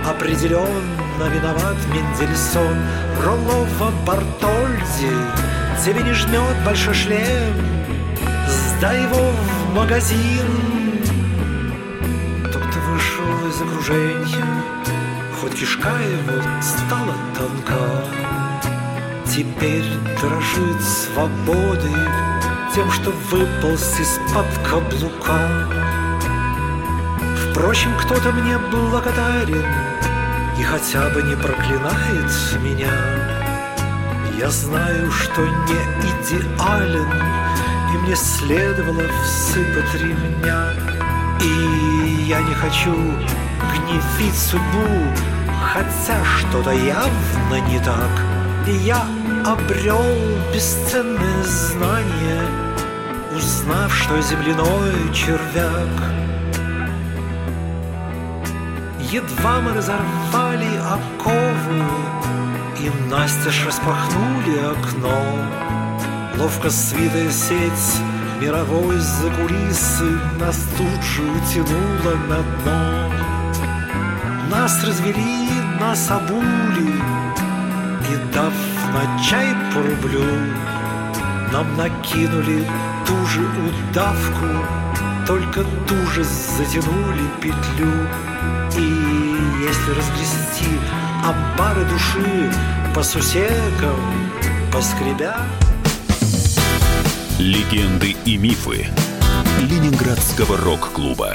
Определенно 0.05 1.25
виноват 1.33 1.77
Мендельсон. 1.91 2.77
Роллова 3.25 3.93
Бартольди 4.05 5.11
Тебе 5.83 6.03
не 6.03 6.13
жмет 6.13 6.65
большой 6.67 6.93
шлем. 6.93 7.55
Сдай 8.47 9.05
его 9.05 9.33
в 9.71 9.75
магазин 9.75 10.76
окружения 13.87 14.63
Хоть 15.41 15.55
кишка 15.55 15.89
его 15.89 16.43
стала 16.61 17.15
тонка. 17.37 18.05
Теперь 19.27 19.85
дрожит 20.21 20.83
свободой 20.83 21.93
Тем, 22.75 22.91
что 22.91 23.11
выполз 23.31 24.01
из-под 24.01 24.47
каблука. 24.69 25.69
Впрочем, 27.51 27.91
кто-то 27.99 28.33
мне 28.33 28.59
благодарен 28.59 29.65
И 30.59 30.63
хотя 30.63 31.09
бы 31.11 31.23
не 31.23 31.37
проклинает 31.37 32.31
меня 32.63 32.93
Я 34.39 34.51
знаю, 34.51 35.11
что 35.11 35.43
не 35.43 36.11
идеален 36.11 37.13
И 37.95 37.99
мне 37.99 38.17
следовало 38.17 39.05
всыпать 39.25 39.95
ремня. 39.95 40.73
И 41.41 42.25
я 42.29 42.41
не 42.41 42.55
хочу 42.55 42.95
гневить 43.79 44.39
судьбу. 44.39 44.87
Хотя 45.73 46.25
что-то 46.25 46.71
явно 46.71 47.61
не 47.69 47.79
так. 47.81 48.11
И 48.67 48.73
я 48.73 49.05
обрел 49.45 50.03
бесценное 50.53 51.45
знание 51.45 52.43
Узнав, 53.37 53.95
что 53.95 54.21
земляной 54.21 55.13
червяк. 55.15 56.17
Едва 58.99 59.61
мы 59.61 59.73
разорвали 59.73 60.69
оковы 60.79 61.85
И 62.81 62.91
настежь 63.11 63.65
распахнули 63.67 64.59
окно. 64.73 65.23
Ловко 66.39 66.71
свитая 66.71 67.31
сеть 67.31 68.01
мировой 68.41 68.99
за 68.99 69.31
кулисы 69.31 70.19
Нас 70.41 70.59
тут 70.77 71.03
же 71.03 71.23
утянуло 71.23 72.17
на 72.29 72.43
дно 72.43 73.36
Нас 74.51 74.85
развели, 74.85 75.49
нас 75.81 76.11
обули 76.11 76.93
И 78.11 78.35
дав 78.35 78.53
на 78.95 79.23
чай 79.23 79.55
по 79.75 79.81
рублю 79.83 80.25
Нам 81.53 81.77
накинули 81.77 82.65
ту 83.07 83.27
же 83.27 83.41
удавку 83.41 84.47
Только 85.27 85.65
туже 85.89 86.25
затянули 86.25 87.29
петлю 87.41 87.93
И 88.77 89.67
если 89.67 89.91
разгрести 89.91 90.79
амбары 91.25 91.85
души 91.85 92.53
По 92.95 93.03
сусекам, 93.03 94.01
поскребя 94.73 95.37
Легенды 97.39 98.17
и 98.25 98.37
мифы 98.39 98.87
Ленинградского 99.61 100.57
рок-клуба. 100.59 101.35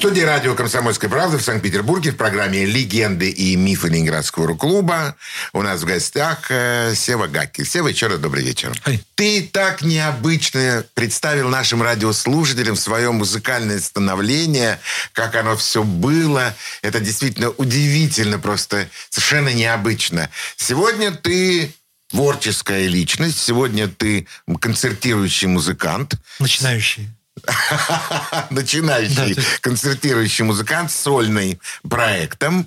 В 0.00 0.02
студии 0.02 0.22
радио 0.22 0.54
«Комсомольская 0.54 1.10
правда» 1.10 1.36
в 1.36 1.42
Санкт-Петербурге 1.42 2.12
в 2.12 2.16
программе 2.16 2.64
«Легенды 2.64 3.28
и 3.28 3.54
мифы 3.54 3.88
Ленинградского 3.88 4.46
рок-клуба» 4.46 5.14
у 5.52 5.60
нас 5.60 5.82
в 5.82 5.84
гостях 5.84 6.50
э, 6.50 6.94
Сева 6.96 7.26
Гаки. 7.26 7.64
Сева, 7.64 7.88
еще 7.88 8.06
раз 8.06 8.18
добрый 8.18 8.42
вечер. 8.42 8.72
Ай. 8.86 9.04
Ты 9.14 9.42
так 9.42 9.82
необычно 9.82 10.86
представил 10.94 11.50
нашим 11.50 11.82
радиослушателям 11.82 12.76
свое 12.76 13.12
музыкальное 13.12 13.78
становление, 13.78 14.80
как 15.12 15.34
оно 15.34 15.54
все 15.54 15.82
было. 15.82 16.54
Это 16.80 16.98
действительно 17.00 17.50
удивительно, 17.50 18.38
просто 18.38 18.88
совершенно 19.10 19.52
необычно. 19.52 20.30
Сегодня 20.56 21.12
ты 21.12 21.74
творческая 22.08 22.86
личность, 22.86 23.38
сегодня 23.38 23.86
ты 23.86 24.26
концертирующий 24.60 25.48
музыкант. 25.48 26.14
Начинающий. 26.38 27.10
начинающий 28.50 29.34
Да, 29.34 29.42
концертирующий 29.60 30.44
музыкант 30.44 30.90
с 30.90 30.96
сольным 30.96 31.58
проектом. 31.88 32.66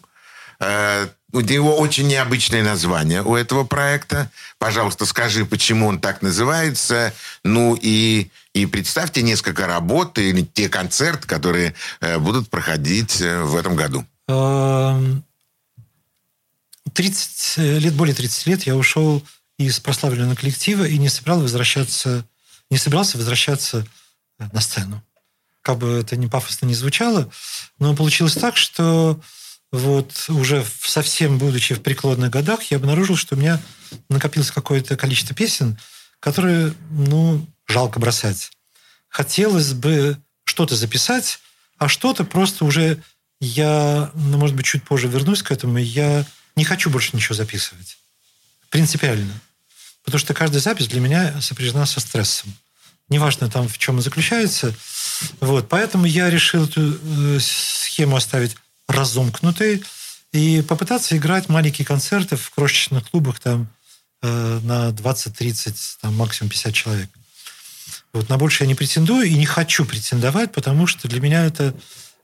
Э, 0.59 1.07
У 1.31 1.41
него 1.41 1.77
очень 1.77 2.07
необычное 2.07 2.63
название 2.63 3.21
у 3.23 3.35
этого 3.35 3.63
проекта. 3.63 4.29
Пожалуйста, 4.59 5.05
скажи, 5.05 5.45
почему 5.45 5.87
он 5.87 5.99
так 5.99 6.21
называется. 6.21 7.13
Ну 7.43 7.77
и, 7.79 8.29
и 8.53 8.65
представьте 8.65 9.23
несколько 9.23 9.65
работ 9.67 10.17
или 10.19 10.41
те 10.41 10.69
концерты, 10.69 11.27
которые 11.27 11.73
э, 12.01 12.19
будут 12.19 12.49
проходить 12.49 13.19
э, 13.21 13.41
в 13.41 13.55
этом 13.55 13.75
году. 13.75 14.05
Эм, 14.27 15.23
30 16.93 17.57
лет, 17.57 17.93
более 17.93 18.15
30 18.15 18.47
лет 18.47 18.63
я 18.63 18.75
ушел 18.75 19.23
из 19.57 19.79
прославленного 19.79 20.35
коллектива 20.35 20.83
и 20.85 20.97
не 20.97 21.09
собирал 21.09 21.41
возвращаться, 21.41 22.25
не 22.69 22.77
собирался 22.77 23.17
возвращаться 23.17 23.85
на 24.51 24.61
сцену. 24.61 25.03
Как 25.61 25.77
бы 25.77 25.99
это 25.99 26.15
ни 26.17 26.27
пафосно 26.27 26.65
не 26.65 26.75
звучало, 26.75 27.31
но 27.79 27.95
получилось 27.95 28.35
так, 28.35 28.57
что 28.57 29.21
вот 29.71 30.25
уже 30.29 30.65
совсем 30.81 31.37
будучи 31.37 31.73
в 31.73 31.81
преклонных 31.81 32.29
годах, 32.29 32.63
я 32.63 32.77
обнаружил, 32.77 33.15
что 33.15 33.35
у 33.35 33.39
меня 33.39 33.59
накопилось 34.09 34.51
какое-то 34.51 34.97
количество 34.97 35.35
песен, 35.35 35.79
которые, 36.19 36.73
ну, 36.91 37.47
жалко 37.67 37.99
бросать. 37.99 38.51
Хотелось 39.09 39.73
бы 39.73 40.17
что-то 40.43 40.75
записать, 40.75 41.39
а 41.77 41.87
что-то 41.87 42.23
просто 42.23 42.65
уже 42.65 43.01
я, 43.39 44.11
ну, 44.13 44.37
может 44.37 44.55
быть, 44.55 44.65
чуть 44.65 44.83
позже 44.83 45.07
вернусь 45.07 45.43
к 45.43 45.51
этому, 45.51 45.77
я 45.77 46.25
не 46.55 46.63
хочу 46.63 46.89
больше 46.89 47.15
ничего 47.15 47.35
записывать. 47.35 47.97
Принципиально. 48.69 49.33
Потому 50.03 50.19
что 50.19 50.33
каждая 50.33 50.61
запись 50.61 50.87
для 50.87 50.99
меня 50.99 51.41
сопряжена 51.41 51.85
со 51.85 51.99
стрессом. 51.99 52.53
Неважно 53.13 53.47
там, 53.47 53.67
в 53.67 53.77
чем 53.77 54.01
заключается. 54.01 54.73
Вот. 55.39 55.69
Поэтому 55.69 56.05
я 56.05 56.31
решил 56.31 56.65
эту 56.65 56.97
э, 56.99 57.39
схему 57.39 58.15
оставить 58.15 58.55
разомкнутой 58.87 59.83
и 60.31 60.63
попытаться 60.67 61.15
играть 61.15 61.47
маленькие 61.47 61.85
концерты 61.85 62.37
в 62.37 62.49
крошечных 62.49 63.07
клубах 63.11 63.39
там 63.39 63.67
э, 64.23 64.59
на 64.63 64.89
20-30, 64.89 65.75
там 66.01 66.15
максимум 66.15 66.49
50 66.49 66.73
человек. 66.73 67.09
Вот 68.13 68.29
на 68.29 68.39
больше 68.39 68.63
я 68.63 68.67
не 68.67 68.73
претендую 68.73 69.27
и 69.27 69.35
не 69.35 69.45
хочу 69.45 69.85
претендовать, 69.85 70.51
потому 70.51 70.87
что 70.87 71.07
для 71.07 71.21
меня 71.21 71.45
это 71.45 71.75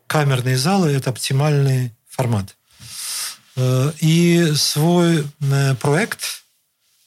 камерные 0.08 0.58
залы, 0.58 0.90
это 0.90 1.12
оптимальный 1.12 1.92
формат. 2.10 2.56
Э, 3.56 3.92
И 4.00 4.54
свой 4.56 5.28
проект 5.80 6.42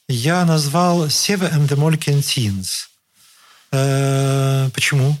я 0.07 0.45
назвал 0.45 1.09
«Сева 1.09 1.49
and 1.51 1.67
the 1.67 1.75
Molken 1.75 2.21
Teens». 2.21 2.92
Э, 3.73 4.69
Почему? 4.71 5.17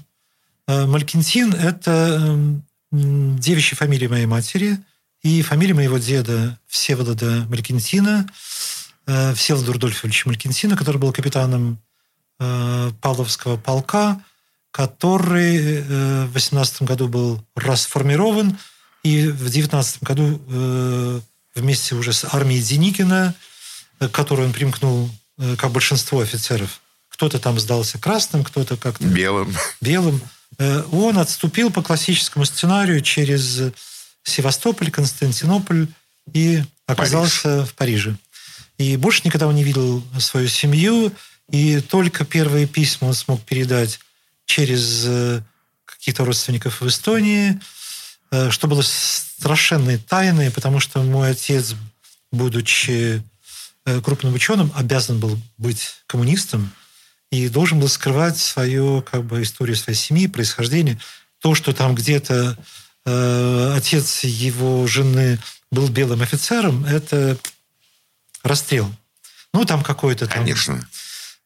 Э, 0.67 0.85
Малькинтин– 0.85 1.53
это 1.55 1.91
м, 2.91 3.39
девичья 3.39 3.75
фамилия 3.75 4.07
моей 4.07 4.27
матери 4.27 4.77
и 5.23 5.41
фамилия 5.41 5.73
моего 5.73 5.97
деда 5.97 6.59
Всеволода 6.67 7.47
Малькинтина, 7.49 8.29
э, 9.07 9.33
Всеволода 9.33 9.73
Рудольфовича 9.73 10.29
Малькинтина, 10.29 10.77
который 10.77 10.97
был 10.97 11.11
капитаном 11.11 11.79
Павловского 12.39 13.57
полка, 13.57 14.21
который 14.71 15.81
в 16.25 16.33
18 16.33 16.81
году 16.81 17.07
был 17.07 17.45
расформирован, 17.55 18.57
и 19.03 19.27
в 19.27 19.49
19 19.49 20.03
году 20.03 21.21
вместе 21.55 21.95
уже 21.95 22.11
с 22.11 22.25
армией 22.33 22.61
Деникина, 22.61 23.33
которой 24.11 24.47
он 24.47 24.51
примкнул, 24.51 25.09
как 25.57 25.71
большинство 25.71 26.19
офицеров, 26.19 26.81
кто-то 27.13 27.37
там 27.37 27.59
сдался 27.59 27.99
красным, 27.99 28.43
кто-то 28.43 28.75
как-то 28.75 29.05
Белым. 29.05 29.55
белым, 29.81 30.19
э, 30.57 30.83
он 30.91 31.19
отступил 31.19 31.69
по 31.69 31.83
классическому 31.83 32.43
сценарию 32.43 33.01
через 33.01 33.71
Севастополь, 34.23 34.89
Константинополь 34.89 35.87
и 36.33 36.63
оказался 36.87 37.65
в 37.65 37.75
Париже. 37.75 38.17
И 38.79 38.97
больше 38.97 39.21
никогда 39.25 39.47
он 39.47 39.55
не 39.55 39.63
видел 39.63 40.03
свою 40.19 40.47
семью, 40.47 41.13
и 41.51 41.81
только 41.81 42.25
первые 42.25 42.65
письма 42.65 43.09
он 43.09 43.13
смог 43.13 43.43
передать 43.43 43.99
через 44.45 45.03
э, 45.05 45.41
каких-то 45.85 46.25
родственников 46.25 46.81
в 46.81 46.87
Эстонии, 46.87 47.59
э, 48.31 48.49
что 48.49 48.67
было 48.67 48.81
страшенной 48.81 49.99
тайной, 49.99 50.49
потому 50.49 50.79
что 50.79 51.03
мой 51.03 51.29
отец, 51.31 51.75
будучи 52.31 53.21
крупным 54.01 54.33
ученым, 54.33 54.71
обязан 54.75 55.19
был 55.19 55.37
быть 55.57 55.95
коммунистом, 56.07 56.71
и 57.33 57.49
должен 57.49 57.79
был 57.79 57.87
скрывать 57.87 58.37
свою 58.37 59.01
как 59.01 59.23
бы 59.23 59.41
историю 59.41 59.75
своей 59.75 59.97
семьи, 59.97 60.27
происхождение. 60.27 60.99
То, 61.39 61.55
что 61.55 61.73
там 61.73 61.95
где-то 61.95 62.55
э, 63.07 63.73
отец 63.75 64.23
его 64.23 64.85
жены 64.85 65.39
был 65.71 65.89
белым 65.89 66.21
офицером, 66.21 66.85
это 66.85 67.35
расстрел. 68.43 68.87
Ну, 69.51 69.65
там 69.65 69.81
какой-то 69.81 70.27
там... 70.27 70.43
Конечно. 70.43 70.87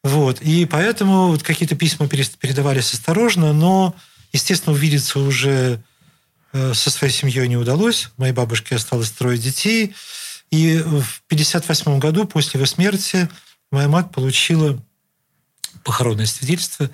Вот. 0.04 0.42
И 0.42 0.66
поэтому 0.66 1.28
вот 1.28 1.42
какие-то 1.42 1.74
письма 1.74 2.06
передавались 2.06 2.92
осторожно, 2.92 3.54
но, 3.54 3.96
естественно, 4.34 4.74
увидеться 4.74 5.18
уже 5.20 5.82
э, 6.52 6.74
со 6.74 6.90
своей 6.90 7.14
семьей 7.14 7.48
не 7.48 7.56
удалось. 7.56 8.10
Моей 8.18 8.34
бабушке 8.34 8.76
осталось 8.76 9.10
трое 9.10 9.38
детей. 9.38 9.94
И 10.50 10.76
в 10.76 11.22
1958 11.28 11.98
году, 11.98 12.26
после 12.26 12.58
его 12.58 12.66
смерти, 12.66 13.30
моя 13.70 13.88
мать 13.88 14.10
получила 14.10 14.78
похоронное 15.84 16.26
свидетельство, 16.26 16.90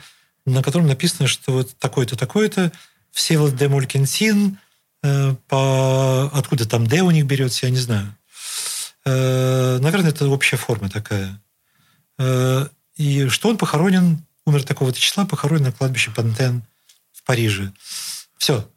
на 0.46 0.62
котором 0.62 0.86
написано, 0.86 1.26
что 1.26 1.52
вот 1.52 1.76
такой-то, 1.78 2.16
такой-то, 2.16 2.72
Всеволод 3.12 3.56
де 3.56 3.68
Молькинтин, 3.68 4.58
э, 5.02 5.34
по... 5.48 6.30
откуда 6.34 6.68
там 6.68 6.86
Д 6.86 7.02
у 7.02 7.10
них 7.10 7.24
берется, 7.26 7.66
я 7.66 7.70
не 7.70 7.78
знаю. 7.78 8.14
Э, 9.04 9.78
наверное, 9.80 10.10
это 10.10 10.28
общая 10.28 10.56
форма 10.56 10.90
такая. 10.90 11.40
Э, 12.18 12.66
и 12.96 13.28
что 13.28 13.48
он 13.48 13.56
похоронен, 13.56 14.24
умер 14.44 14.64
такого-то 14.64 14.98
числа, 14.98 15.24
похоронен 15.24 15.64
на 15.64 15.72
кладбище 15.72 16.10
Пантен 16.10 16.62
в 17.12 17.22
Париже. 17.22 17.72
Все. 18.36 18.68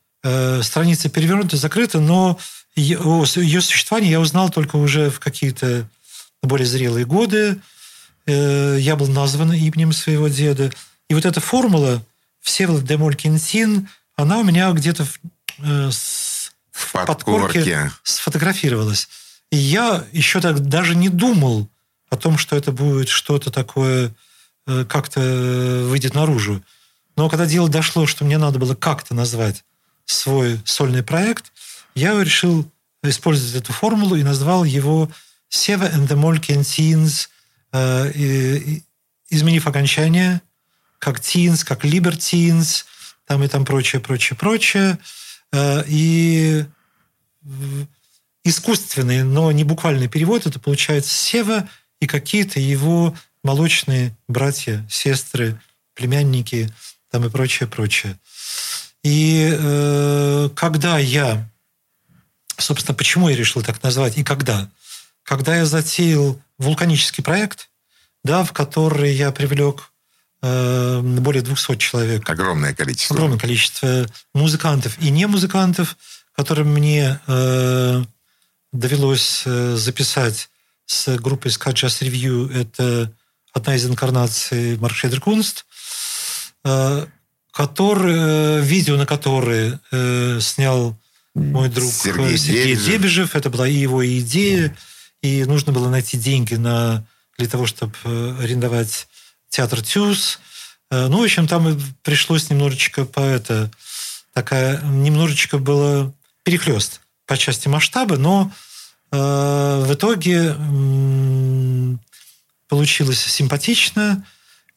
Страница 0.62 1.10
перевернута, 1.10 1.58
закрыта, 1.58 2.00
но 2.00 2.40
ее 2.76 3.26
существование 3.26 4.12
я 4.12 4.20
узнал 4.20 4.50
только 4.50 4.76
уже 4.76 5.10
в 5.10 5.20
какие-то 5.20 5.88
более 6.42 6.66
зрелые 6.66 7.06
годы. 7.06 7.62
Э, 8.28 8.78
я 8.80 8.96
был 8.96 9.08
назван 9.08 9.54
именем 9.54 9.94
своего 9.94 10.28
деда. 10.28 10.72
И 11.10 11.14
вот 11.14 11.26
эта 11.26 11.40
формула 11.40 12.04
Всеволод 12.42 12.84
де 12.84 12.98
Молькинсин, 12.98 13.88
она 14.16 14.40
у 14.40 14.44
меня 14.44 14.72
где-то 14.72 15.06
в, 15.06 15.20
э, 15.60 15.90
с, 15.92 16.52
В 16.72 16.92
подкорке 16.92 17.60
подкорке. 17.60 17.92
сфотографировалась. 18.04 19.08
И 19.52 19.56
я 19.58 20.04
еще 20.12 20.42
так 20.42 20.60
даже 20.68 20.96
не 20.96 21.10
думал 21.10 21.70
о 22.10 22.18
том, 22.18 22.38
что 22.38 22.56
это 22.56 22.72
будет 22.72 23.08
что-то 23.10 23.50
такое, 23.50 24.14
э, 24.68 24.86
как-то 24.86 25.20
выйдет 25.90 26.14
наружу. 26.14 26.62
Но 27.16 27.30
когда 27.30 27.46
дело 27.46 27.70
дошло, 27.70 28.06
что 28.06 28.26
мне 28.26 28.38
надо 28.38 28.60
было 28.60 28.76
как-то 28.76 29.14
назвать 29.16 29.64
свой 30.06 30.60
сольный 30.66 31.04
проект, 31.04 31.52
я 31.96 32.22
решил 32.22 32.70
использовать 33.04 33.56
эту 33.56 33.72
формулу 33.74 34.16
и 34.16 34.24
назвал 34.24 34.64
его 34.66 35.10
Seva 35.50 35.92
and 35.94 36.08
the 36.08 36.16
Molken 36.20 36.60
Teens, 36.62 37.14
э, 37.14 37.18
и- 37.18 37.26
и- 37.26 37.37
изменив 37.74 39.68
окончание, 39.68 40.42
как 41.00 41.20
Teens, 41.20 41.66
как 41.66 41.86
Libertines, 41.86 42.86
там 43.26 43.44
и 43.44 43.48
там 43.48 43.66
прочее, 43.66 44.02
прочее, 44.02 44.38
прочее. 44.38 44.98
Э, 45.52 45.84
И 45.88 46.66
искусственный, 48.44 49.24
но 49.24 49.52
не 49.52 49.64
буквальный 49.64 50.08
перевод, 50.08 50.46
это 50.46 50.60
получается 50.60 51.14
Сева 51.14 51.70
и 52.00 52.08
какие-то 52.08 52.60
его 52.60 53.16
молочные 53.44 54.16
братья, 54.28 54.86
сестры, 54.90 55.60
племянники, 55.94 56.74
там 57.12 57.26
и 57.26 57.30
прочее, 57.30 57.68
прочее. 57.68 58.18
И 59.04 59.50
э, 59.52 60.50
когда 60.56 60.98
я, 60.98 61.50
собственно, 62.58 62.96
почему 62.96 63.30
я 63.30 63.36
решил 63.36 63.62
так 63.62 63.82
назвать 63.84 64.18
и 64.18 64.24
когда? 64.24 64.70
Когда 65.24 65.56
я 65.58 65.66
затеял 65.66 66.42
вулканический 66.58 67.24
проект, 67.24 67.70
да, 68.24 68.44
в 68.44 68.52
который 68.54 69.14
я 69.14 69.32
привлек 69.32 69.92
э, 70.42 71.02
более 71.02 71.42
200 71.42 71.78
человек, 71.78 72.30
Огромное 72.30 72.74
количество. 72.74 73.16
огромное 73.16 73.40
количество 73.40 74.06
музыкантов 74.34 74.98
и 75.00 75.10
не 75.10 75.26
музыкантов, 75.28 75.98
которым 76.36 76.74
мне 76.74 77.20
э, 77.28 78.04
довелось 78.72 79.44
э, 79.46 79.76
записать 79.76 80.50
с 80.86 81.16
группой 81.18 81.52
Ska 81.52 81.74
Jazz 81.74 82.02
Review. 82.02 82.54
Это 82.54 83.12
одна 83.54 83.76
из 83.76 83.86
инкарнаций 83.86 84.78
Маркшейдер 84.78 85.20
Кунст, 85.20 85.66
э, 86.64 87.06
который, 87.52 88.16
э, 88.16 88.62
видео 88.62 88.98
на 88.98 89.06
которое 89.06 89.80
э, 89.92 90.40
снял 90.42 90.96
мой 91.34 91.70
друг 91.70 91.92
Сергей 91.92 92.38
Сергей 92.38 92.76
Дебежев. 92.76 92.86
Дебежев. 92.86 93.36
Это 93.36 93.50
была 93.50 93.68
и 93.68 93.74
его 93.74 94.06
идея, 94.20 94.76
и 95.22 95.44
нужно 95.46 95.72
было 95.72 95.90
найти 95.90 96.18
деньги 96.18 96.56
на, 96.56 97.06
для 97.38 97.48
того, 97.48 97.66
чтобы 97.66 97.94
э, 98.04 98.38
арендовать 98.42 99.08
театр 99.50 99.82
Тюз. 99.82 100.40
Э, 100.92 101.08
Ну, 101.08 101.20
в 101.20 101.24
общем, 101.24 101.48
там 101.48 101.80
пришлось 102.04 102.50
немножечко 102.50 103.06
по 103.06 103.20
это... 103.20 103.72
Такая... 104.34 104.82
Немножечко 104.84 105.58
было 105.58 106.14
перехлест 106.44 107.02
по 107.26 107.36
части 107.38 107.68
масштаба, 107.68 108.18
но 108.18 108.52
э, 109.12 109.84
в 109.86 109.94
итоге 109.94 110.50
м, 110.50 112.00
получилось 112.68 113.20
симпатично. 113.20 114.24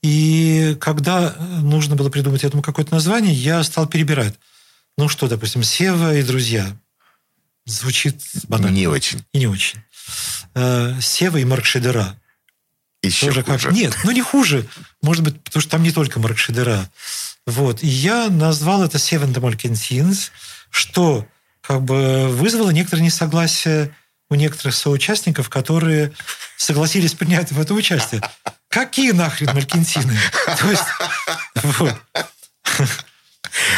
И 0.03 0.77
когда 0.81 1.37
нужно 1.61 1.95
было 1.95 2.09
придумать 2.09 2.43
этому 2.43 2.63
какое-то 2.63 2.95
название, 2.95 3.35
я 3.35 3.63
стал 3.63 3.87
перебирать. 3.87 4.35
Ну 4.97 5.09
что, 5.09 5.29
допустим, 5.29 5.63
Сева 5.63 6.17
и 6.17 6.23
друзья. 6.23 6.75
Звучит 7.67 8.21
банально. 8.49 8.75
Не 8.75 8.87
очень. 8.87 9.23
И 9.33 9.39
не 9.39 9.47
очень. 9.47 9.83
Э, 10.55 10.95
Сева 11.01 11.39
и 11.39 11.45
Марк 11.45 11.65
Шедера. 11.65 12.17
Еще 13.03 13.27
Тоже 13.27 13.43
как... 13.43 13.61
хуже. 13.61 13.73
Нет, 13.73 13.97
ну 14.05 14.11
не 14.11 14.23
хуже. 14.23 14.67
Может 15.03 15.25
быть, 15.25 15.43
потому 15.43 15.63
что 15.63 15.71
там 15.71 15.83
не 15.83 15.93
только 15.93 16.21
Марк 16.21 16.39
Шедера. 16.39 16.91
Вот. 17.47 17.83
И 17.83 17.87
я 17.87 18.29
назвал 18.29 18.85
это 18.85 18.99
Seven 18.99 19.33
Demolkins, 19.33 20.31
что 20.71 21.27
как 21.63 21.83
бы 21.83 22.29
вызвало 22.29 22.71
некоторое 22.71 23.03
несогласие 23.03 23.95
у 24.29 24.35
некоторых 24.35 24.75
соучастников, 24.75 25.49
которые 25.49 26.13
согласились 26.57 27.15
принять 27.15 27.53
в 27.53 27.61
это 27.61 27.75
участие. 27.75 28.23
Какие 28.69 29.11
нахрен 29.11 29.53
Малькинтины? 29.53 30.17
То 30.61 30.71
есть, 30.71 30.85
вот. 31.63 31.95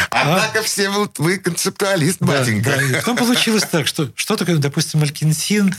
Однако 0.09 0.63
все 0.63 0.89
вы, 0.89 1.09
вы 1.17 1.37
концептуалист, 1.37 2.17
Да, 2.19 2.25
батенька. 2.27 2.71
да. 2.71 2.81
И 2.81 2.93
потом 2.93 3.17
получилось 3.17 3.63
так, 3.69 3.87
что 3.87 4.11
что 4.15 4.35
такое, 4.35 4.57
допустим, 4.57 4.99
Малькинсин. 4.99 5.75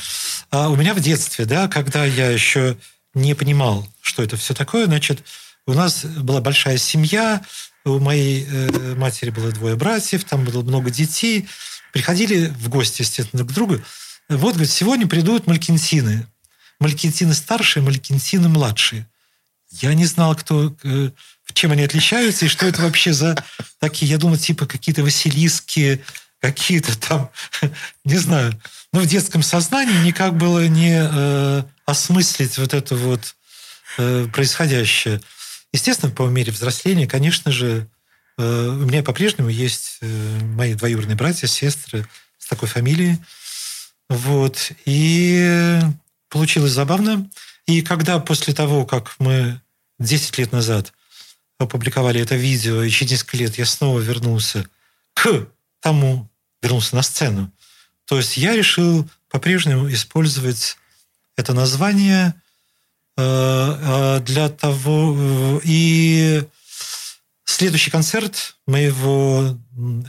А 0.51 0.69
у 0.69 0.77
меня 0.77 0.95
в 0.95 1.01
детстве, 1.01 1.45
да, 1.45 1.69
когда 1.69 2.05
я 2.05 2.31
еще 2.31 2.77
не 3.15 3.35
понимал, 3.35 3.87
что 4.01 4.23
это 4.23 4.37
все 4.37 4.55
такое, 4.55 4.87
значит, 4.87 5.25
у 5.67 5.73
нас 5.73 6.05
была 6.05 6.41
большая 6.41 6.79
семья, 6.79 7.43
у 7.85 7.99
моей 7.99 8.47
э, 8.49 8.95
матери 8.97 9.31
было 9.31 9.53
двое 9.53 9.77
братьев, 9.77 10.25
там 10.25 10.45
было 10.45 10.63
много 10.63 10.91
детей, 10.91 11.49
приходили 11.93 12.47
в 12.47 12.69
гости, 12.69 13.03
естественно, 13.03 13.45
друг 13.45 13.51
к 13.51 13.55
другу. 13.55 13.81
Вот, 14.29 14.55
говорит, 14.55 14.71
сегодня 14.71 15.07
придут 15.07 15.47
малькинсины. 15.47 16.27
Малькинсины 16.81 17.35
старшие, 17.35 17.83
малькинсины 17.83 18.49
младшие. 18.49 19.07
Я 19.71 19.95
не 19.95 20.07
знал, 20.07 20.35
кто, 20.35 20.75
э, 20.83 21.11
чем 21.55 21.73
они 21.73 21.83
отличаются 21.83 22.45
и 22.45 22.49
что 22.49 22.67
это 22.67 22.83
вообще 22.83 23.13
за 23.13 23.37
такие, 23.79 24.11
я 24.11 24.19
думал, 24.19 24.37
типа 24.37 24.67
какие-то 24.67 25.03
василиски, 25.03 26.05
какие-то 26.41 26.99
там, 26.99 27.31
не 28.05 28.19
знаю. 28.19 28.61
Но 28.93 29.01
в 29.01 29.07
детском 29.07 29.43
сознании 29.43 30.05
никак 30.05 30.37
было 30.37 30.67
не 30.67 30.97
э, 31.01 31.63
осмыслить 31.87 32.59
вот 32.59 32.75
это 32.75 32.97
вот 32.97 33.35
э, 33.99 34.27
происходящее. 34.33 35.21
Естественно, 35.73 36.13
по 36.13 36.29
мере 36.29 36.53
взросления, 36.53 37.07
конечно 37.07 37.51
же, 37.51 37.89
э, 38.39 38.69
у 38.69 38.85
меня 38.85 39.03
по-прежнему 39.03 39.49
есть 39.49 39.99
э, 40.01 40.39
мои 40.55 40.75
двоюродные 40.75 41.17
братья, 41.17 41.47
сестры 41.47 42.07
с 42.39 42.47
такой 42.47 42.69
фамилией. 42.69 43.19
Вот. 44.09 44.73
И 44.85 45.81
получилось 46.29 46.73
забавно. 46.73 47.29
И 47.67 47.83
когда 47.83 48.19
после 48.19 48.53
того, 48.53 48.85
как 48.85 49.15
мы 49.19 49.61
10 49.99 50.39
лет 50.39 50.53
назад 50.53 50.93
опубликовали 51.59 52.21
это 52.21 52.35
видео, 52.37 52.83
и 52.83 52.91
через 52.91 53.13
несколько 53.13 53.37
лет 53.37 53.59
я 53.59 53.67
снова 53.67 54.01
вернулся 54.01 54.67
к 55.15 55.47
тому, 55.81 56.29
вернулся 56.63 56.97
на 56.97 57.03
сцену, 57.03 57.53
то 58.07 58.17
есть 58.17 58.37
я 58.37 58.55
решил 58.55 59.09
по-прежнему 59.31 59.91
использовать 59.93 60.77
это 61.37 61.55
название 61.55 62.35
э, 63.17 63.23
э, 63.23 64.21
для 64.21 64.49
того... 64.49 65.17
э, 65.19 65.61
И 65.65 66.43
следующий 67.45 67.91
концерт 67.91 68.57
моего... 68.67 69.59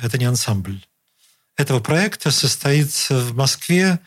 Это 0.01 0.17
не 0.17 0.25
ансамбль. 0.25 0.85
Этого 1.57 1.79
проекта 1.79 2.31
состоится 2.31 3.17
в 3.17 3.33
Москве 3.33 3.99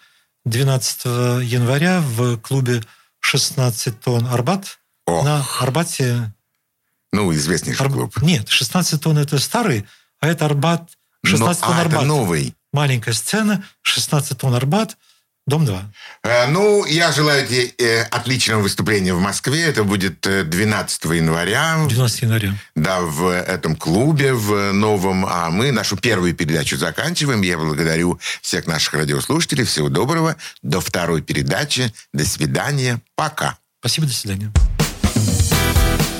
12 0.45 1.05
января 1.45 2.01
в 2.01 2.36
клубе 2.39 2.82
16 3.20 4.01
тонн 4.01 4.26
«Арбат». 4.26 4.78
Ох. 5.07 5.24
На 5.24 5.45
Арбате... 5.61 6.32
Ну, 7.13 7.33
известнейший 7.35 7.87
Арб- 7.87 7.93
клуб. 7.93 8.23
Нет, 8.23 8.49
16 8.49 9.01
тонн 9.01 9.19
это 9.19 9.39
старый, 9.39 9.87
а 10.21 10.29
это 10.29 10.45
Арбат. 10.47 10.91
16 11.25 11.63
Но- 11.63 11.67
тонн 11.69 11.77
а, 11.77 11.81
это 11.81 11.91
Арбат. 11.91 12.07
новый. 12.07 12.55
Маленькая 12.73 13.13
сцена, 13.15 13.65
16 13.83 14.37
тонн 14.39 14.55
Арбат, 14.55 14.97
дом 15.47 15.65
2. 15.65 15.91
Э, 16.23 16.47
Ну, 16.49 16.85
я 16.85 17.11
желаю 17.13 17.47
тебе 17.47 17.73
э, 17.79 18.03
отличного 18.03 18.61
выступления 18.61 19.15
в 19.15 19.21
Москве. 19.21 19.63
Это 19.63 19.85
будет 19.85 20.27
э, 20.27 20.45
12 20.45 21.05
января. 21.07 21.87
12 21.89 22.23
января. 22.23 22.55
Да, 22.77 23.01
в 23.01 23.27
этом 23.33 23.75
клубе, 23.75 24.35
в 24.35 24.73
новом. 24.73 25.25
А 25.27 25.49
мы 25.51 25.73
нашу 25.73 25.97
первую 25.97 26.35
передачу 26.35 26.77
заканчиваем. 26.77 27.41
Я 27.41 27.57
благодарю 27.57 28.21
всех 28.43 28.67
наших 28.67 28.93
радиослушателей. 28.95 29.65
Всего 29.65 29.89
доброго. 29.89 30.37
До 30.63 30.81
второй 30.83 31.23
передачи. 31.23 31.93
До 32.13 32.27
свидания. 32.27 33.01
Пока. 33.17 33.57
Спасибо, 33.81 34.07
до 34.07 34.13
свидания. 34.13 34.53